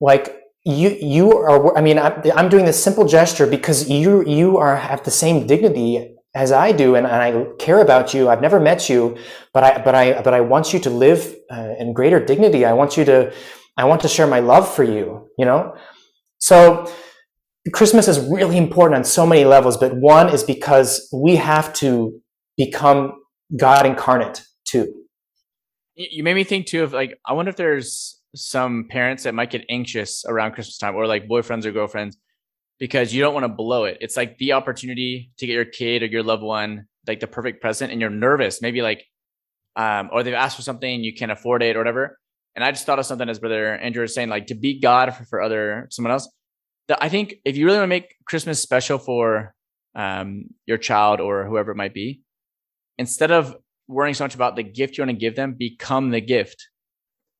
like, 0.00 0.40
you, 0.64 0.96
you 1.00 1.32
are, 1.36 1.76
I 1.76 1.80
mean, 1.80 1.98
I'm, 1.98 2.22
I'm 2.34 2.48
doing 2.48 2.64
this 2.64 2.82
simple 2.82 3.06
gesture 3.06 3.46
because 3.46 3.88
you, 3.88 4.26
you 4.26 4.58
are, 4.58 4.76
have 4.76 5.02
the 5.04 5.10
same 5.10 5.46
dignity 5.46 6.16
as 6.34 6.50
I 6.50 6.72
do, 6.72 6.96
and, 6.96 7.06
and 7.06 7.16
I 7.16 7.44
care 7.58 7.80
about 7.80 8.12
you. 8.12 8.28
I've 8.28 8.40
never 8.40 8.58
met 8.58 8.88
you, 8.88 9.16
but 9.52 9.62
I, 9.62 9.82
but 9.82 9.94
I, 9.94 10.20
but 10.22 10.34
I 10.34 10.40
want 10.40 10.72
you 10.72 10.80
to 10.80 10.90
live 10.90 11.34
uh, 11.50 11.74
in 11.78 11.92
greater 11.92 12.18
dignity. 12.18 12.64
I 12.64 12.72
want 12.72 12.96
you 12.96 13.04
to, 13.04 13.32
I 13.76 13.84
want 13.84 14.00
to 14.00 14.08
share 14.08 14.26
my 14.26 14.40
love 14.40 14.72
for 14.72 14.82
you. 14.82 15.28
You 15.38 15.44
know, 15.44 15.76
so 16.38 16.90
Christmas 17.72 18.08
is 18.08 18.18
really 18.18 18.56
important 18.56 18.96
on 18.96 19.04
so 19.04 19.26
many 19.26 19.44
levels, 19.44 19.76
but 19.76 19.94
one 19.96 20.28
is 20.28 20.42
because 20.42 21.08
we 21.12 21.36
have 21.36 21.72
to 21.74 22.20
become 22.56 23.12
God 23.56 23.86
incarnate 23.86 24.44
too. 24.66 24.92
You 25.94 26.24
made 26.24 26.34
me 26.34 26.42
think 26.44 26.66
too 26.66 26.82
of 26.82 26.92
like, 26.92 27.16
I 27.24 27.34
wonder 27.34 27.50
if 27.50 27.56
there's 27.56 28.13
some 28.34 28.86
parents 28.88 29.24
that 29.24 29.34
might 29.34 29.50
get 29.50 29.64
anxious 29.68 30.24
around 30.26 30.52
Christmas 30.52 30.78
time 30.78 30.94
or 30.94 31.06
like 31.06 31.28
boyfriends 31.28 31.64
or 31.64 31.72
girlfriends 31.72 32.16
because 32.78 33.14
you 33.14 33.22
don't 33.22 33.34
want 33.34 33.44
to 33.44 33.48
blow 33.48 33.84
it. 33.84 33.98
It's 34.00 34.16
like 34.16 34.38
the 34.38 34.52
opportunity 34.52 35.30
to 35.38 35.46
get 35.46 35.52
your 35.52 35.64
kid 35.64 36.02
or 36.02 36.06
your 36.06 36.22
loved 36.22 36.42
one 36.42 36.86
like 37.06 37.20
the 37.20 37.26
perfect 37.26 37.60
present 37.60 37.92
and 37.92 38.00
you're 38.00 38.10
nervous, 38.10 38.62
maybe 38.62 38.82
like, 38.82 39.04
um, 39.76 40.10
or 40.12 40.22
they've 40.22 40.34
asked 40.34 40.56
for 40.56 40.62
something 40.62 41.02
you 41.02 41.14
can't 41.14 41.32
afford 41.32 41.62
it 41.62 41.76
or 41.76 41.80
whatever. 41.80 42.18
And 42.54 42.64
I 42.64 42.70
just 42.70 42.86
thought 42.86 42.98
of 42.98 43.06
something 43.06 43.28
as 43.28 43.40
brother 43.40 43.76
Andrew 43.76 44.02
was 44.02 44.14
saying, 44.14 44.28
like 44.28 44.46
to 44.46 44.54
be 44.54 44.80
God 44.80 45.14
for, 45.14 45.24
for 45.24 45.42
other 45.42 45.88
someone 45.90 46.12
else. 46.12 46.30
That 46.88 46.98
I 47.02 47.08
think 47.08 47.36
if 47.44 47.56
you 47.56 47.66
really 47.66 47.78
want 47.78 47.84
to 47.84 47.94
make 47.94 48.16
Christmas 48.26 48.60
special 48.60 48.98
for 48.98 49.54
um, 49.94 50.46
your 50.66 50.78
child 50.78 51.20
or 51.20 51.44
whoever 51.46 51.72
it 51.72 51.76
might 51.76 51.94
be, 51.94 52.20
instead 52.98 53.30
of 53.30 53.56
worrying 53.88 54.14
so 54.14 54.24
much 54.24 54.34
about 54.34 54.56
the 54.56 54.62
gift 54.62 54.96
you 54.96 55.02
want 55.02 55.10
to 55.10 55.16
give 55.16 55.34
them, 55.34 55.54
become 55.54 56.10
the 56.10 56.20
gift. 56.20 56.68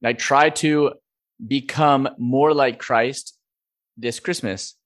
Like 0.04 0.18
try 0.18 0.50
to 0.50 0.92
become 1.44 2.10
more 2.18 2.52
like 2.52 2.78
Christ 2.78 3.38
this 3.96 4.20
Christmas. 4.20 4.76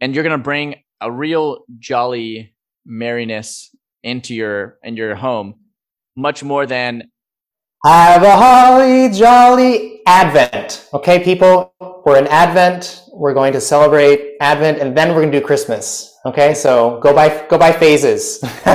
And 0.00 0.12
you're 0.12 0.24
going 0.24 0.36
to 0.36 0.42
bring 0.42 0.82
a 1.00 1.10
real 1.10 1.64
jolly 1.78 2.56
merriness 2.84 3.70
into 4.02 4.34
your 4.34 4.78
in 4.82 4.96
your 4.96 5.14
home 5.14 5.54
much 6.16 6.42
more 6.42 6.66
than 6.66 7.10
have 7.84 8.22
a 8.22 8.36
holly 8.36 9.08
jolly 9.10 10.00
advent. 10.04 10.88
Okay 10.92 11.22
people? 11.22 11.72
We're 12.04 12.18
in 12.18 12.26
advent. 12.26 13.02
We're 13.12 13.34
going 13.34 13.52
to 13.52 13.60
celebrate 13.60 14.36
advent 14.40 14.78
and 14.80 14.96
then 14.96 15.10
we're 15.10 15.20
going 15.20 15.32
to 15.32 15.40
do 15.40 15.46
christmas. 15.46 16.12
Okay 16.26 16.54
so 16.54 16.98
go 17.00 17.14
by 17.14 17.46
go 17.46 17.56
by 17.56 17.70
phases. 17.70 18.40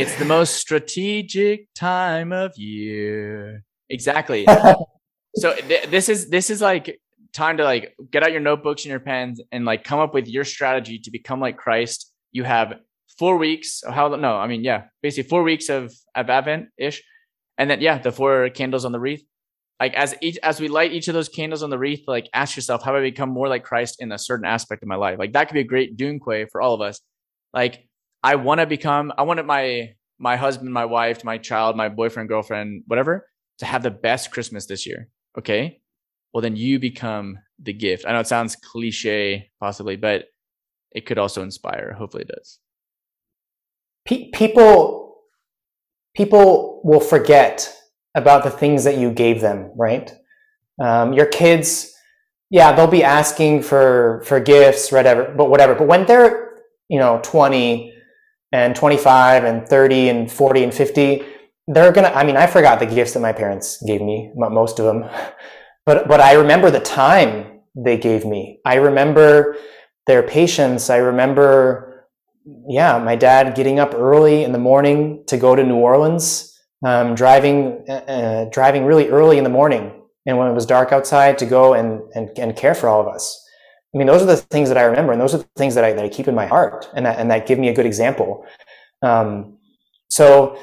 It's 0.00 0.16
the 0.16 0.24
most 0.26 0.54
strategic 0.54 1.66
time 1.74 2.32
of 2.32 2.56
year 2.56 3.64
exactly 3.90 4.46
so 5.36 5.54
th- 5.54 5.86
this 5.90 6.08
is 6.08 6.28
this 6.30 6.50
is 6.50 6.60
like 6.60 6.98
time 7.32 7.56
to 7.58 7.64
like 7.64 7.94
get 8.10 8.22
out 8.22 8.32
your 8.32 8.40
notebooks 8.40 8.84
and 8.84 8.90
your 8.90 9.00
pens 9.00 9.40
and 9.52 9.64
like 9.64 9.84
come 9.84 10.00
up 10.00 10.14
with 10.14 10.26
your 10.26 10.44
strategy 10.44 10.98
to 10.98 11.10
become 11.10 11.40
like 11.40 11.56
Christ. 11.56 12.12
You 12.32 12.44
have 12.44 12.74
four 13.18 13.36
weeks. 13.36 13.82
How 13.88 14.08
no, 14.08 14.36
I 14.36 14.46
mean, 14.46 14.64
yeah, 14.64 14.84
basically 15.02 15.28
four 15.28 15.42
weeks 15.42 15.68
of, 15.68 15.94
of 16.14 16.30
Advent 16.30 16.68
ish. 16.78 17.02
And 17.56 17.68
then 17.70 17.80
yeah, 17.80 17.98
the 17.98 18.12
four 18.12 18.50
candles 18.50 18.84
on 18.84 18.92
the 18.92 19.00
wreath. 19.00 19.24
Like 19.80 19.94
as 19.94 20.14
each 20.20 20.38
as 20.42 20.60
we 20.60 20.68
light 20.68 20.92
each 20.92 21.08
of 21.08 21.14
those 21.14 21.28
candles 21.28 21.62
on 21.62 21.70
the 21.70 21.78
wreath, 21.78 22.02
like 22.06 22.28
ask 22.34 22.56
yourself, 22.56 22.82
how 22.82 22.90
do 22.90 22.98
I 22.98 23.02
become 23.02 23.30
more 23.30 23.48
like 23.48 23.62
Christ 23.62 23.96
in 24.00 24.10
a 24.10 24.18
certain 24.18 24.44
aspect 24.44 24.82
of 24.82 24.88
my 24.88 24.96
life? 24.96 25.18
Like 25.18 25.32
that 25.32 25.48
could 25.48 25.54
be 25.54 25.60
a 25.60 25.64
great 25.64 25.96
dunque 25.96 26.50
for 26.50 26.60
all 26.60 26.74
of 26.74 26.80
us. 26.80 27.00
Like 27.52 27.86
I 28.22 28.34
want 28.34 28.60
to 28.60 28.66
become, 28.66 29.12
I 29.16 29.22
wanted 29.22 29.46
my 29.46 29.94
my 30.18 30.36
husband, 30.36 30.72
my 30.72 30.84
wife, 30.84 31.22
my 31.22 31.38
child, 31.38 31.76
my 31.76 31.88
boyfriend, 31.88 32.28
girlfriend, 32.28 32.82
whatever, 32.88 33.28
to 33.58 33.66
have 33.66 33.82
the 33.82 33.90
best 33.90 34.30
Christmas 34.30 34.66
this 34.66 34.86
year. 34.86 35.08
Okay? 35.36 35.80
Well 36.32 36.42
then 36.42 36.56
you 36.56 36.78
become 36.78 37.38
the 37.58 37.72
gift. 37.72 38.04
I 38.06 38.12
know 38.12 38.20
it 38.20 38.26
sounds 38.26 38.56
cliche 38.56 39.50
possibly 39.60 39.96
but 39.96 40.26
it 40.92 41.06
could 41.06 41.18
also 41.18 41.42
inspire. 41.42 41.92
Hopefully 41.92 42.24
it 42.24 42.34
does. 42.34 42.58
People 44.04 45.22
people 46.14 46.80
will 46.84 47.00
forget 47.00 47.74
about 48.14 48.42
the 48.42 48.50
things 48.50 48.84
that 48.84 48.98
you 48.98 49.10
gave 49.10 49.40
them 49.40 49.70
right? 49.76 50.12
Um, 50.80 51.12
your 51.12 51.26
kids 51.26 51.94
yeah 52.50 52.72
they'll 52.72 52.86
be 52.86 53.04
asking 53.04 53.62
for 53.62 54.22
for 54.24 54.40
gifts 54.40 54.92
whatever 54.92 55.34
but 55.36 55.50
whatever. 55.50 55.74
But 55.74 55.88
when 55.88 56.06
they're 56.06 56.48
you 56.88 56.98
know 56.98 57.20
20 57.22 57.94
and 58.52 58.74
25 58.74 59.44
and 59.44 59.68
30 59.68 60.08
and 60.08 60.32
40 60.32 60.64
and 60.64 60.74
50 60.74 61.24
they're 61.68 61.92
gonna 61.92 62.08
i 62.08 62.24
mean 62.24 62.36
i 62.36 62.46
forgot 62.46 62.78
the 62.78 62.86
gifts 62.86 63.12
that 63.12 63.20
my 63.20 63.32
parents 63.32 63.82
gave 63.86 64.00
me 64.00 64.30
most 64.34 64.78
of 64.78 64.86
them 64.86 65.08
but 65.88 66.06
but 66.06 66.20
I 66.20 66.34
remember 66.34 66.70
the 66.70 66.80
time 66.80 67.60
they 67.74 67.96
gave 67.96 68.26
me. 68.26 68.60
I 68.66 68.74
remember 68.74 69.56
their 70.06 70.22
patience. 70.22 70.90
I 70.90 70.98
remember, 70.98 72.06
yeah, 72.68 72.98
my 72.98 73.16
dad 73.16 73.54
getting 73.54 73.78
up 73.80 73.94
early 73.94 74.44
in 74.44 74.52
the 74.52 74.58
morning 74.58 75.24
to 75.28 75.38
go 75.38 75.56
to 75.56 75.64
New 75.64 75.76
Orleans, 75.76 76.54
um, 76.84 77.14
driving 77.14 77.86
uh, 77.88 77.92
uh, 77.92 78.44
driving 78.50 78.84
really 78.84 79.08
early 79.08 79.38
in 79.38 79.44
the 79.44 79.50
morning, 79.50 80.02
and 80.26 80.36
when 80.36 80.48
it 80.48 80.52
was 80.52 80.66
dark 80.66 80.92
outside, 80.92 81.38
to 81.38 81.46
go 81.46 81.72
and, 81.72 82.02
and 82.14 82.38
and 82.38 82.54
care 82.54 82.74
for 82.74 82.90
all 82.90 83.00
of 83.00 83.08
us. 83.08 83.42
I 83.94 83.96
mean, 83.96 84.06
those 84.06 84.20
are 84.20 84.26
the 84.26 84.36
things 84.36 84.68
that 84.68 84.76
I 84.76 84.82
remember, 84.82 85.12
and 85.12 85.20
those 85.20 85.34
are 85.34 85.38
the 85.38 85.48
things 85.56 85.74
that 85.74 85.84
I 85.84 85.94
that 85.94 86.04
I 86.04 86.10
keep 86.10 86.28
in 86.28 86.34
my 86.34 86.46
heart, 86.46 86.86
and 86.94 87.06
that 87.06 87.18
and 87.18 87.30
that 87.30 87.46
give 87.46 87.58
me 87.58 87.68
a 87.68 87.74
good 87.74 87.86
example. 87.86 88.44
Um, 89.00 89.56
so, 90.10 90.58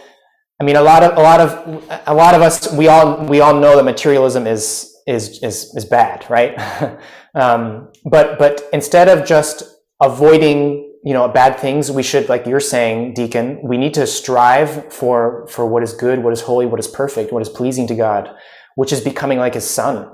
I 0.60 0.63
mean, 0.63 0.76
a 0.78 0.82
lot 0.82 1.04
of 1.04 1.18
a 1.18 1.22
lot 1.22 1.39
of 1.41 1.84
a 2.08 2.13
lot 2.13 2.34
of 2.34 2.41
us 2.41 2.72
we 2.74 2.88
all 2.88 3.26
we 3.26 3.41
all 3.41 3.54
know 3.54 3.76
that 3.76 3.84
materialism 3.84 4.48
is 4.48 4.96
is 5.06 5.44
is 5.44 5.74
is 5.76 5.86
bad, 5.86 6.26
right? 6.30 6.58
um, 7.36 7.91
but 8.06 8.39
but 8.39 8.68
instead 8.72 9.10
of 9.10 9.26
just 9.28 9.63
avoiding 10.02 10.94
you 11.04 11.13
know 11.13 11.28
bad 11.28 11.60
things, 11.60 11.91
we 11.91 12.04
should, 12.04 12.30
like 12.30 12.46
you're 12.48 12.60
saying, 12.60 13.13
Deacon, 13.13 13.60
we 13.63 13.78
need 13.78 13.94
to 13.94 14.08
strive 14.08 14.91
for 14.94 15.48
for 15.48 15.65
what 15.65 15.84
is 15.84 15.94
good, 15.94 16.24
what 16.24 16.34
is 16.34 16.41
holy, 16.41 16.65
what 16.65 16.80
is 16.80 16.88
perfect, 16.88 17.32
what 17.32 17.41
is 17.41 17.50
pleasing 17.50 17.88
to 17.88 17.96
God, 17.96 18.30
which 18.76 18.94
is 18.94 19.02
becoming 19.02 19.38
like 19.38 19.54
His 19.54 19.70
Son. 19.70 20.10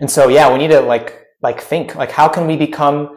And 0.00 0.10
so, 0.10 0.28
yeah, 0.28 0.52
we 0.52 0.58
need 0.58 0.70
to 0.70 0.80
like 0.80 1.26
like 1.42 1.60
think 1.60 1.94
like 1.94 2.10
how 2.10 2.28
can 2.28 2.46
we 2.46 2.56
become 2.56 3.16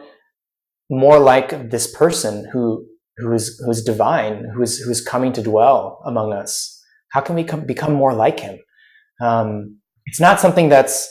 more 0.90 1.18
like 1.18 1.70
this 1.70 1.92
person 1.92 2.48
who 2.52 2.86
who 3.18 3.32
is 3.32 3.62
who's 3.64 3.82
divine, 3.82 4.50
who's 4.54 4.78
who's 4.78 5.00
coming 5.00 5.32
to 5.32 5.42
dwell 5.42 6.02
among 6.06 6.32
us? 6.32 6.72
How 7.12 7.20
can 7.20 7.34
we 7.34 7.44
come, 7.44 7.66
become 7.66 7.94
more 7.94 8.12
like 8.12 8.40
Him? 8.40 8.58
Um, 9.20 9.78
it's 10.06 10.20
not 10.20 10.40
something 10.40 10.68
that's 10.68 11.08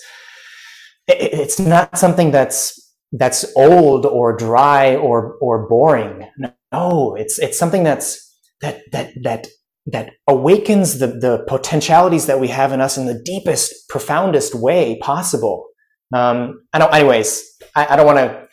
it's 1.07 1.59
not 1.59 1.97
something 1.97 2.31
that's 2.31 2.81
that's 3.11 3.45
old 3.55 4.05
or 4.05 4.35
dry 4.35 4.95
or 4.95 5.37
or 5.41 5.67
boring 5.67 6.27
no 6.71 7.15
it's 7.15 7.37
it's 7.39 7.57
something 7.59 7.83
that's 7.83 8.35
that 8.61 8.81
that 8.91 9.11
that 9.21 9.47
that 9.85 10.09
awakens 10.27 10.97
the 10.97 11.07
the 11.07 11.45
potentialities 11.47 12.25
that 12.25 12.39
we 12.39 12.47
have 12.47 12.71
in 12.71 12.81
us 12.81 12.97
in 12.97 13.05
the 13.05 13.21
deepest 13.23 13.87
profoundest 13.89 14.55
way 14.55 14.97
possible 14.99 15.67
um 16.13 16.59
i 16.73 16.79
don't 16.79 16.93
anyways 16.93 17.43
i, 17.75 17.85
I 17.93 17.95
don't 17.95 18.07
want 18.07 18.17
to 18.17 18.44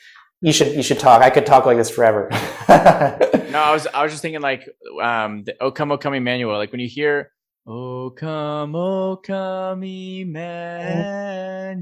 you 0.43 0.53
should 0.53 0.77
you 0.77 0.83
should 0.83 0.99
talk 0.99 1.23
i 1.23 1.31
could 1.31 1.47
talk 1.47 1.65
like 1.65 1.79
this 1.79 1.91
forever 1.91 2.29
no 2.69 3.59
i 3.59 3.73
was 3.73 3.87
i 3.95 4.03
was 4.03 4.13
just 4.13 4.23
thinking 4.23 4.43
like 4.43 4.69
um 5.03 5.45
the 5.45 5.55
o 5.63 5.71
come 5.71 5.91
o 5.91 5.97
come 5.97 6.15
emmanuel 6.15 6.59
like 6.59 6.73
when 6.73 6.81
you 6.81 6.89
hear 6.89 7.33
Oh 7.65 8.11
come, 8.11 8.75
oh 8.75 9.21
come, 9.25 9.85
Emmanuel. 9.85 11.79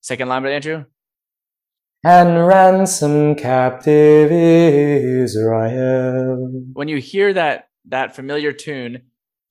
Second 0.00 0.28
line, 0.28 0.42
but 0.42 0.50
Andrew. 0.50 0.86
And 2.02 2.44
ransom 2.44 3.36
captive 3.36 4.32
Israel. 4.32 6.50
When 6.72 6.88
you 6.88 6.96
hear 6.96 7.32
that 7.32 7.68
that 7.90 8.16
familiar 8.16 8.52
tune, 8.52 9.02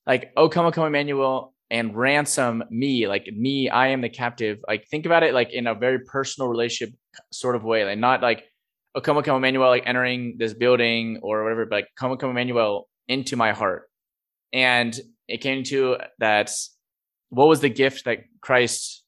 like 0.05 0.33
"Oh 0.35 0.49
come, 0.49 0.65
oh 0.65 0.71
come, 0.71 0.85
Emmanuel," 0.85 1.53
and 1.71 1.95
ransom 1.95 2.65
me, 2.69 3.07
like 3.07 3.25
me, 3.27 3.69
I 3.69 3.87
am 3.87 4.01
the 4.01 4.09
captive. 4.09 4.59
Like 4.67 4.89
think 4.89 5.05
about 5.05 5.23
it 5.23 5.33
like 5.33 5.53
in 5.53 5.65
a 5.65 5.73
very 5.73 5.99
personal 5.99 6.49
relationship 6.49 6.93
sort 7.31 7.55
of 7.55 7.63
way, 7.63 7.85
like 7.85 7.99
not 7.99 8.21
like 8.21 8.45
"Oh 8.95 9.01
come, 9.01 9.21
come, 9.23 9.37
Emmanuel," 9.37 9.69
like 9.69 9.83
entering 9.85 10.35
this 10.37 10.53
building 10.53 11.19
or 11.21 11.43
whatever, 11.43 11.65
but 11.65 11.75
like 11.75 11.87
"Come, 11.95 12.15
come, 12.17 12.31
Emmanuel" 12.31 12.89
into 13.07 13.35
my 13.35 13.51
heart 13.51 13.89
and 14.53 14.97
it 15.27 15.41
came 15.41 15.63
to 15.63 15.97
that 16.19 16.51
what 17.29 17.47
was 17.47 17.59
the 17.59 17.69
gift 17.69 18.05
that 18.05 18.19
Christ 18.39 19.03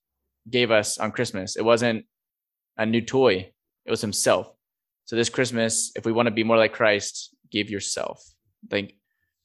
gave 0.49 0.71
us 0.71 0.97
on 0.97 1.11
Christmas? 1.11 1.55
It 1.55 1.63
wasn't 1.63 2.05
a 2.77 2.85
new 2.85 3.01
toy, 3.01 3.51
it 3.85 3.91
was 3.91 4.01
himself. 4.01 4.51
So 5.05 5.15
this 5.15 5.29
Christmas, 5.29 5.91
if 5.95 6.05
we 6.05 6.11
want 6.11 6.25
to 6.25 6.31
be 6.31 6.43
more 6.43 6.57
like 6.57 6.73
Christ, 6.73 7.35
give 7.51 7.69
yourself. 7.69 8.23
I 8.65 8.67
think 8.69 8.93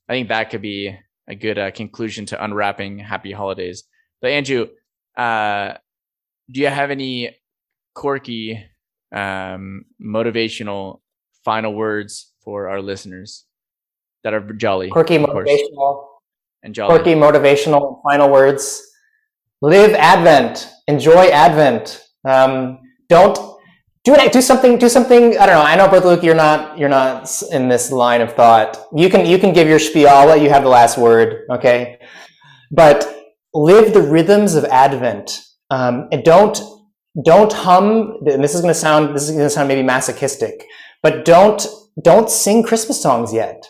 I 0.08 0.14
think 0.14 0.28
that 0.28 0.50
could 0.50 0.62
be 0.62 0.96
a 1.28 1.34
good 1.34 1.58
uh, 1.58 1.70
conclusion 1.70 2.24
to 2.26 2.42
unwrapping 2.42 2.98
happy 2.98 3.30
holidays. 3.30 3.84
But 4.22 4.30
Andrew, 4.30 4.68
uh, 5.16 5.74
do 6.50 6.60
you 6.60 6.68
have 6.68 6.90
any 6.90 7.36
quirky 7.94 8.64
um, 9.14 9.84
motivational 10.00 11.00
final 11.44 11.74
words 11.74 12.32
for 12.42 12.68
our 12.68 12.80
listeners? 12.82 13.46
that 14.24 14.34
are 14.34 14.40
jolly. 14.52 14.90
Quirky 14.90 15.18
motivational. 15.18 16.06
And 16.62 16.74
jolly. 16.74 16.94
Quirky 16.94 17.14
motivational 17.14 18.02
final 18.02 18.30
words. 18.30 18.82
Live 19.62 19.92
Advent. 19.94 20.68
Enjoy 20.88 21.28
Advent. 21.28 22.02
Um, 22.24 22.80
don't 23.08 23.36
do 24.04 24.14
it. 24.14 24.32
Do 24.32 24.42
something. 24.42 24.78
Do 24.78 24.88
something. 24.88 25.38
I 25.38 25.46
don't 25.46 25.54
know. 25.56 25.62
I 25.62 25.76
know, 25.76 25.88
Brother 25.88 26.08
Luke, 26.08 26.22
you're 26.22 26.34
not. 26.34 26.78
You're 26.78 26.88
not 26.88 27.30
in 27.50 27.68
this 27.68 27.90
line 27.90 28.20
of 28.20 28.34
thought. 28.34 28.78
You 28.94 29.08
can. 29.08 29.26
You 29.26 29.38
can 29.38 29.52
give 29.52 29.68
your 29.68 29.78
spiel. 29.78 30.08
I'll 30.08 30.26
let 30.26 30.40
you 30.40 30.50
have 30.50 30.62
the 30.62 30.68
last 30.68 30.98
word. 30.98 31.46
Okay. 31.50 31.98
But 32.70 33.06
live 33.52 33.92
the 33.92 34.02
rhythms 34.02 34.54
of 34.54 34.64
Advent, 34.66 35.40
um, 35.70 36.08
and 36.12 36.22
don't 36.22 36.58
don't 37.24 37.52
hum. 37.52 38.18
This 38.24 38.54
is 38.54 38.60
going 38.60 38.72
to 38.72 38.78
sound. 38.78 39.14
This 39.14 39.24
is 39.24 39.30
going 39.30 39.42
to 39.42 39.50
sound 39.50 39.68
maybe 39.68 39.82
masochistic, 39.82 40.66
but 41.02 41.24
don't 41.24 41.66
don't 42.02 42.30
sing 42.30 42.62
Christmas 42.62 43.02
songs 43.02 43.32
yet. 43.32 43.66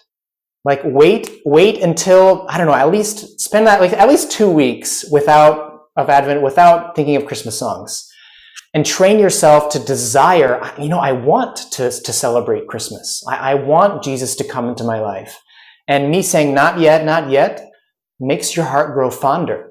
Like 0.65 0.81
wait, 0.85 1.41
wait 1.45 1.83
until 1.83 2.47
I 2.49 2.59
don't 2.59 2.67
know. 2.67 2.75
At 2.75 2.91
least 2.91 3.41
spend 3.41 3.67
that 3.67 3.81
like 3.81 3.93
at 3.93 4.09
least 4.09 4.31
two 4.31 4.51
weeks 4.51 5.05
without 5.11 5.87
of 5.97 6.09
Advent, 6.09 6.43
without 6.43 6.95
thinking 6.95 7.17
of 7.17 7.27
Christmas 7.27 7.59
songs 7.59 8.11
and 8.73 8.87
train 8.87 9.19
yourself 9.19 9.69
to 9.71 9.79
desire 9.79 10.73
you 10.79 10.89
know 10.89 10.99
i 10.99 11.13
want 11.13 11.57
to, 11.57 11.91
to 11.91 12.13
celebrate 12.13 12.69
christmas 12.69 13.23
I, 13.29 13.53
I 13.53 13.55
want 13.55 14.03
jesus 14.03 14.37
to 14.37 14.45
come 14.45 14.69
into 14.69 14.85
my 14.85 15.01
life 15.01 15.41
and 15.89 16.11
me 16.11 16.23
saying 16.23 16.55
not 16.55 16.79
yet 16.79 17.05
not 17.05 17.31
yet 17.31 17.69
makes 18.19 18.57
your 18.57 18.67
heart 18.67 18.95
grow 18.95 19.11
fonder 19.11 19.70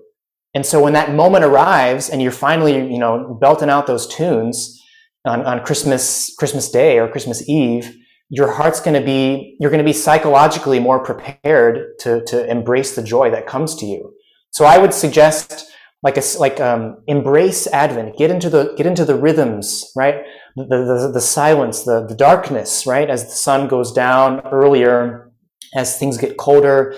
and 0.53 0.65
so 0.65 0.81
when 0.81 0.93
that 0.93 1.13
moment 1.13 1.45
arrives 1.45 2.09
and 2.09 2.21
you're 2.21 2.31
finally 2.31 2.75
you 2.91 2.99
know 2.99 3.37
belting 3.41 3.69
out 3.69 3.87
those 3.87 4.07
tunes 4.07 4.81
on, 5.25 5.41
on 5.45 5.63
christmas 5.63 6.33
christmas 6.37 6.69
day 6.69 6.99
or 6.99 7.07
christmas 7.07 7.47
eve 7.49 7.95
your 8.29 8.51
heart's 8.51 8.79
going 8.79 8.99
to 8.99 9.05
be 9.05 9.55
you're 9.59 9.71
going 9.71 9.83
to 9.83 9.89
be 9.89 9.93
psychologically 9.93 10.79
more 10.79 11.03
prepared 11.03 11.97
to, 11.99 12.23
to 12.25 12.49
embrace 12.49 12.95
the 12.95 13.03
joy 13.03 13.29
that 13.31 13.47
comes 13.47 13.75
to 13.75 13.85
you 13.85 14.13
so 14.51 14.65
i 14.65 14.77
would 14.77 14.93
suggest 14.93 15.69
like 16.01 16.17
a, 16.17 16.23
like 16.39 16.59
um, 16.59 17.01
embrace 17.07 17.67
Advent. 17.67 18.17
Get 18.17 18.31
into 18.31 18.49
the 18.49 18.73
get 18.77 18.85
into 18.85 19.05
the 19.05 19.15
rhythms, 19.15 19.91
right? 19.95 20.23
The 20.55 20.63
the, 20.63 21.11
the 21.13 21.21
silence, 21.21 21.83
the 21.83 22.05
the 22.05 22.15
darkness, 22.15 22.85
right? 22.87 23.09
As 23.09 23.25
the 23.25 23.31
sun 23.31 23.67
goes 23.67 23.91
down 23.91 24.41
earlier, 24.47 25.31
as 25.75 25.97
things 25.97 26.17
get 26.17 26.37
colder, 26.37 26.95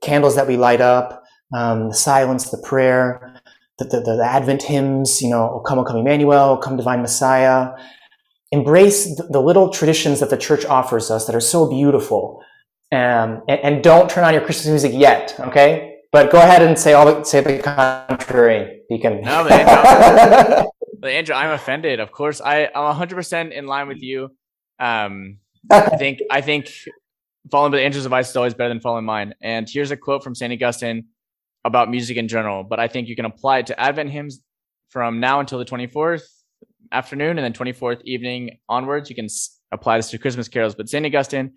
candles 0.00 0.36
that 0.36 0.46
we 0.46 0.56
light 0.56 0.80
up, 0.80 1.24
um, 1.52 1.88
the 1.88 1.94
silence, 1.94 2.50
the 2.50 2.58
prayer, 2.58 3.40
the, 3.78 3.84
the, 3.84 4.00
the 4.00 4.24
Advent 4.24 4.62
hymns. 4.62 5.20
You 5.20 5.30
know, 5.30 5.50
O 5.50 5.60
come, 5.60 5.78
O 5.78 5.84
come, 5.84 5.96
Emmanuel, 5.96 6.50
O 6.50 6.56
come, 6.56 6.76
Divine 6.76 7.02
Messiah. 7.02 7.72
Embrace 8.52 9.16
the, 9.16 9.24
the 9.24 9.40
little 9.40 9.70
traditions 9.70 10.20
that 10.20 10.30
the 10.30 10.36
church 10.36 10.64
offers 10.64 11.10
us 11.10 11.26
that 11.26 11.34
are 11.34 11.40
so 11.40 11.68
beautiful, 11.68 12.42
um, 12.92 13.42
and, 13.48 13.60
and 13.60 13.84
don't 13.84 14.08
turn 14.08 14.24
on 14.24 14.32
your 14.32 14.42
Christmas 14.42 14.68
music 14.68 14.92
yet. 14.94 15.34
Okay, 15.40 15.96
but 16.12 16.30
go 16.30 16.38
ahead 16.38 16.62
and 16.62 16.78
say 16.78 16.92
all 16.92 17.06
the, 17.06 17.24
say 17.24 17.40
the 17.40 17.58
contrary, 17.60 18.82
Deacon. 18.88 19.20
No, 19.22 19.44
man, 19.44 19.66
no. 19.66 20.70
But 20.98 21.10
Andrew, 21.10 21.34
I'm 21.34 21.50
offended. 21.50 22.00
Of 22.00 22.10
course, 22.10 22.40
I, 22.40 22.70
I'm 22.74 22.84
100 22.84 23.16
percent 23.16 23.52
in 23.52 23.66
line 23.66 23.86
with 23.86 24.00
you. 24.00 24.30
Um, 24.78 25.38
I 25.70 25.96
think 25.96 26.20
I 26.30 26.40
think 26.40 26.70
following 27.50 27.72
by 27.72 27.80
Andrew's 27.80 28.06
advice 28.06 28.30
is 28.30 28.36
always 28.36 28.54
better 28.54 28.68
than 28.68 28.80
following 28.80 29.04
mine. 29.04 29.34
And 29.40 29.68
here's 29.68 29.90
a 29.90 29.96
quote 29.96 30.24
from 30.24 30.34
Saint 30.34 30.52
Augustine 30.52 31.06
about 31.66 31.90
music 31.90 32.16
in 32.16 32.28
general, 32.28 32.64
but 32.64 32.78
I 32.80 32.88
think 32.88 33.08
you 33.08 33.16
can 33.16 33.24
apply 33.24 33.58
it 33.58 33.66
to 33.66 33.78
Advent 33.78 34.10
hymns 34.10 34.40
from 34.88 35.20
now 35.20 35.40
until 35.40 35.58
the 35.58 35.64
24th 35.64 36.22
afternoon, 36.92 37.38
and 37.38 37.44
then 37.44 37.52
24th 37.52 38.00
evening 38.04 38.58
onwards. 38.68 39.10
You 39.10 39.16
can 39.16 39.24
s- 39.26 39.58
apply 39.72 39.98
this 39.98 40.10
to 40.10 40.18
Christmas 40.18 40.48
carols. 40.48 40.74
But 40.74 40.88
Saint 40.88 41.04
Augustine, 41.04 41.52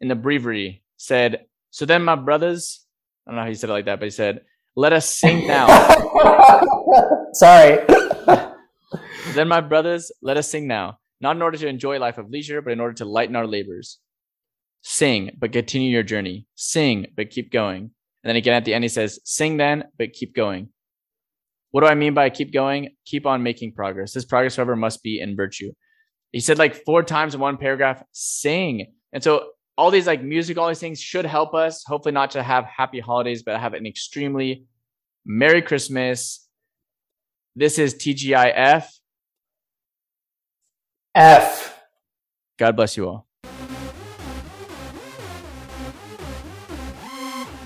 in 0.00 0.08
the 0.08 0.14
Breviary, 0.16 0.82
said, 0.96 1.46
"So 1.70 1.84
then, 1.86 2.02
my 2.02 2.16
brothers." 2.16 2.84
I 3.26 3.30
don't 3.30 3.36
know 3.36 3.42
how 3.42 3.48
he 3.48 3.54
said 3.54 3.70
it 3.70 3.72
like 3.74 3.84
that, 3.86 3.98
but 4.00 4.06
he 4.06 4.10
said, 4.10 4.40
"Let 4.74 4.92
us 4.92 5.08
sing 5.08 5.46
now." 5.46 5.66
Sorry. 7.32 7.78
Then, 9.34 9.48
my 9.48 9.60
brothers, 9.60 10.12
let 10.22 10.36
us 10.38 10.48
sing 10.48 10.66
now, 10.66 10.98
not 11.20 11.36
in 11.36 11.42
order 11.42 11.58
to 11.58 11.66
enjoy 11.66 11.98
a 11.98 12.04
life 12.06 12.16
of 12.16 12.30
leisure, 12.30 12.62
but 12.62 12.72
in 12.72 12.80
order 12.80 12.94
to 12.94 13.04
lighten 13.04 13.36
our 13.36 13.46
labors. 13.46 13.98
Sing, 14.82 15.32
but 15.38 15.52
continue 15.52 15.90
your 15.90 16.04
journey. 16.04 16.46
Sing, 16.54 17.08
but 17.16 17.28
keep 17.30 17.50
going. 17.52 17.90
And 18.26 18.30
then 18.30 18.36
again 18.38 18.54
at 18.54 18.64
the 18.64 18.74
end, 18.74 18.82
he 18.82 18.88
says, 18.88 19.20
Sing 19.22 19.56
then, 19.56 19.84
but 19.96 20.12
keep 20.12 20.34
going. 20.34 20.70
What 21.70 21.82
do 21.82 21.86
I 21.86 21.94
mean 21.94 22.12
by 22.12 22.28
keep 22.28 22.52
going? 22.52 22.96
Keep 23.04 23.24
on 23.24 23.44
making 23.44 23.74
progress. 23.74 24.12
This 24.12 24.24
progress, 24.24 24.56
however, 24.56 24.74
must 24.74 25.04
be 25.04 25.20
in 25.20 25.36
virtue. 25.36 25.70
He 26.32 26.40
said 26.40 26.58
like 26.58 26.74
four 26.84 27.04
times 27.04 27.36
in 27.36 27.40
one 27.40 27.56
paragraph, 27.56 28.02
sing. 28.10 28.92
And 29.12 29.22
so 29.22 29.50
all 29.78 29.92
these 29.92 30.08
like 30.08 30.24
music, 30.24 30.58
all 30.58 30.66
these 30.66 30.80
things 30.80 31.00
should 31.00 31.24
help 31.24 31.54
us, 31.54 31.84
hopefully 31.86 32.14
not 32.14 32.32
to 32.32 32.42
have 32.42 32.64
happy 32.64 32.98
holidays, 32.98 33.44
but 33.44 33.60
have 33.60 33.74
an 33.74 33.86
extremely 33.86 34.64
Merry 35.24 35.62
Christmas. 35.62 36.48
This 37.54 37.78
is 37.78 37.94
TGIF. 37.94 38.88
F. 41.14 41.80
God 42.58 42.74
bless 42.74 42.96
you 42.96 43.08
all. 43.08 43.25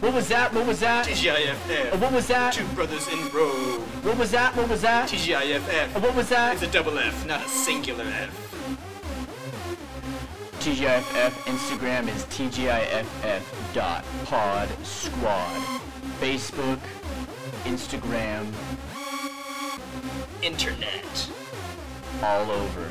What 0.00 0.14
was 0.14 0.28
that? 0.28 0.52
What 0.54 0.66
was 0.66 0.80
that? 0.80 1.06
Uh, 1.06 1.10
TGIFF. 1.10 2.00
What 2.00 2.12
was 2.12 2.26
that? 2.28 2.54
Two 2.54 2.64
brothers 2.68 3.06
in 3.08 3.18
Rome. 3.30 3.80
What 4.02 4.16
was 4.16 4.30
that? 4.30 4.56
What 4.56 4.68
was 4.68 4.80
that? 4.82 5.12
Uh, 5.12 5.16
TGIFF. 5.16 6.00
What 6.02 6.14
was 6.16 6.28
that? 6.30 6.54
It's 6.54 6.62
a 6.62 6.66
double 6.68 6.98
F, 6.98 7.26
not 7.26 7.44
a 7.44 7.48
singular 7.48 8.04
F. 8.04 8.46
TGIFF 10.60 11.30
Instagram 11.44 12.08
is 12.08 12.24
TGIFF 12.26 13.72
dot 13.74 14.04
pod 14.24 14.68
squad. 14.84 15.60
Facebook, 16.18 16.78
Instagram, 17.64 18.46
Internet. 20.42 21.30
all 22.22 22.50
over. 22.50 22.90